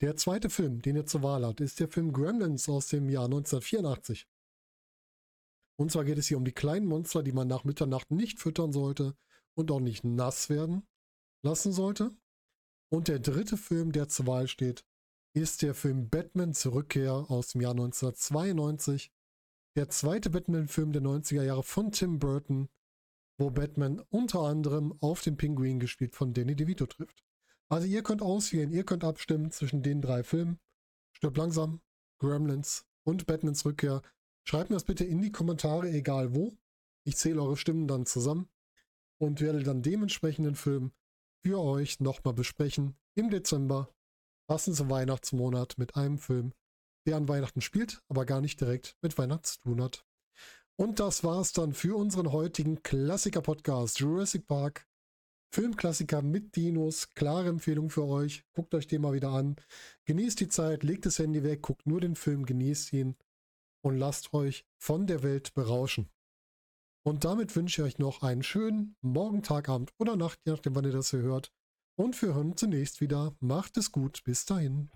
Der 0.00 0.16
zweite 0.16 0.48
Film, 0.48 0.80
den 0.80 0.96
ihr 0.96 1.06
zur 1.06 1.22
Wahl 1.22 1.44
habt, 1.44 1.60
ist 1.60 1.78
der 1.78 1.88
Film 1.88 2.12
Gremlins 2.12 2.68
aus 2.68 2.88
dem 2.88 3.08
Jahr 3.08 3.26
1984. 3.26 4.26
Und 5.76 5.92
zwar 5.92 6.04
geht 6.04 6.18
es 6.18 6.26
hier 6.26 6.38
um 6.38 6.44
die 6.44 6.52
kleinen 6.52 6.86
Monster, 6.86 7.22
die 7.22 7.32
man 7.32 7.48
nach 7.48 7.64
Mitternacht 7.64 8.10
nicht 8.10 8.40
füttern 8.40 8.72
sollte 8.72 9.16
und 9.54 9.70
auch 9.70 9.80
nicht 9.80 10.04
nass 10.04 10.48
werden 10.48 10.86
lassen 11.42 11.72
sollte. 11.72 12.16
Und 12.90 13.08
der 13.08 13.18
dritte 13.18 13.56
Film, 13.56 13.92
der 13.92 14.08
zur 14.08 14.26
Wahl 14.26 14.48
steht, 14.48 14.84
ist 15.34 15.62
der 15.62 15.74
Film 15.74 16.08
Batman 16.08 16.54
Zurückkehr 16.54 17.12
aus 17.12 17.48
dem 17.48 17.60
Jahr 17.60 17.72
1992. 17.72 19.12
Der 19.76 19.88
zweite 19.90 20.30
Batman-Film 20.30 20.92
der 20.92 21.02
90er 21.02 21.42
Jahre 21.42 21.62
von 21.62 21.92
Tim 21.92 22.18
Burton, 22.18 22.68
wo 23.38 23.50
Batman 23.50 24.02
unter 24.10 24.40
anderem 24.40 24.94
auf 25.00 25.22
den 25.22 25.36
Pinguin 25.36 25.80
gespielt 25.80 26.14
von 26.14 26.34
Danny 26.34 26.56
DeVito 26.56 26.86
trifft. 26.86 27.24
Also 27.68 27.86
ihr 27.86 28.02
könnt 28.02 28.22
auswählen, 28.22 28.70
ihr 28.70 28.84
könnt 28.84 29.04
abstimmen 29.04 29.50
zwischen 29.50 29.82
den 29.82 30.02
drei 30.02 30.22
Filmen. 30.24 30.58
Stirb 31.12 31.36
langsam, 31.36 31.80
Gremlins 32.18 32.86
und 33.04 33.26
Batmans 33.26 33.64
Rückkehr. 33.64 34.02
Schreibt 34.44 34.70
mir 34.70 34.76
das 34.76 34.84
bitte 34.84 35.04
in 35.04 35.20
die 35.22 35.32
Kommentare, 35.32 35.90
egal 35.90 36.34
wo. 36.34 36.56
Ich 37.04 37.16
zähle 37.16 37.42
eure 37.42 37.56
Stimmen 37.56 37.86
dann 37.86 38.06
zusammen 38.06 38.48
und 39.18 39.40
werde 39.40 39.62
dann 39.62 39.82
dementsprechenden 39.82 40.54
Film 40.54 40.92
für 41.44 41.60
euch 41.60 42.00
nochmal 42.00 42.34
besprechen 42.34 42.96
im 43.14 43.30
Dezember 43.30 43.94
passend 44.48 44.76
zum 44.76 44.90
Weihnachtsmonat 44.90 45.76
mit 45.76 45.94
einem 45.94 46.18
Film, 46.18 46.52
der 47.06 47.16
an 47.16 47.28
Weihnachten 47.28 47.60
spielt, 47.60 48.02
aber 48.08 48.24
gar 48.24 48.40
nicht 48.40 48.60
direkt 48.60 48.96
mit 49.02 49.16
Weihnachten 49.18 49.44
zu 49.44 49.60
tun 49.60 49.82
hat. 49.82 50.07
Und 50.80 51.00
das 51.00 51.24
war's 51.24 51.52
dann 51.52 51.72
für 51.72 51.96
unseren 51.96 52.30
heutigen 52.30 52.84
Klassiker-Podcast 52.84 53.98
Jurassic 53.98 54.46
Park. 54.46 54.86
Filmklassiker 55.52 56.22
mit 56.22 56.54
Dinos, 56.54 57.10
klare 57.14 57.48
Empfehlung 57.48 57.90
für 57.90 58.04
euch. 58.04 58.44
Guckt 58.52 58.72
euch 58.76 58.86
den 58.86 59.02
mal 59.02 59.12
wieder 59.12 59.30
an. 59.30 59.56
Genießt 60.04 60.38
die 60.38 60.46
Zeit, 60.46 60.84
legt 60.84 61.04
das 61.04 61.18
Handy 61.18 61.42
weg, 61.42 61.62
guckt 61.62 61.84
nur 61.86 62.00
den 62.00 62.14
Film, 62.14 62.46
genießt 62.46 62.92
ihn 62.92 63.16
und 63.82 63.98
lasst 63.98 64.32
euch 64.34 64.66
von 64.76 65.08
der 65.08 65.24
Welt 65.24 65.52
berauschen. 65.54 66.08
Und 67.04 67.24
damit 67.24 67.56
wünsche 67.56 67.82
ich 67.82 67.86
euch 67.86 67.98
noch 67.98 68.22
einen 68.22 68.44
schönen 68.44 68.94
Morgen, 69.00 69.42
Tag, 69.42 69.68
Abend 69.68 69.92
oder 69.98 70.14
Nacht, 70.14 70.38
je 70.44 70.52
nachdem, 70.52 70.76
wann 70.76 70.84
ihr 70.84 70.92
das 70.92 71.10
hier 71.10 71.22
hört. 71.22 71.52
Und 71.96 72.20
wir 72.22 72.34
hören 72.34 72.52
uns 72.52 72.60
zunächst 72.60 73.00
wieder. 73.00 73.34
Macht 73.40 73.78
es 73.78 73.90
gut. 73.90 74.22
Bis 74.22 74.44
dahin. 74.44 74.90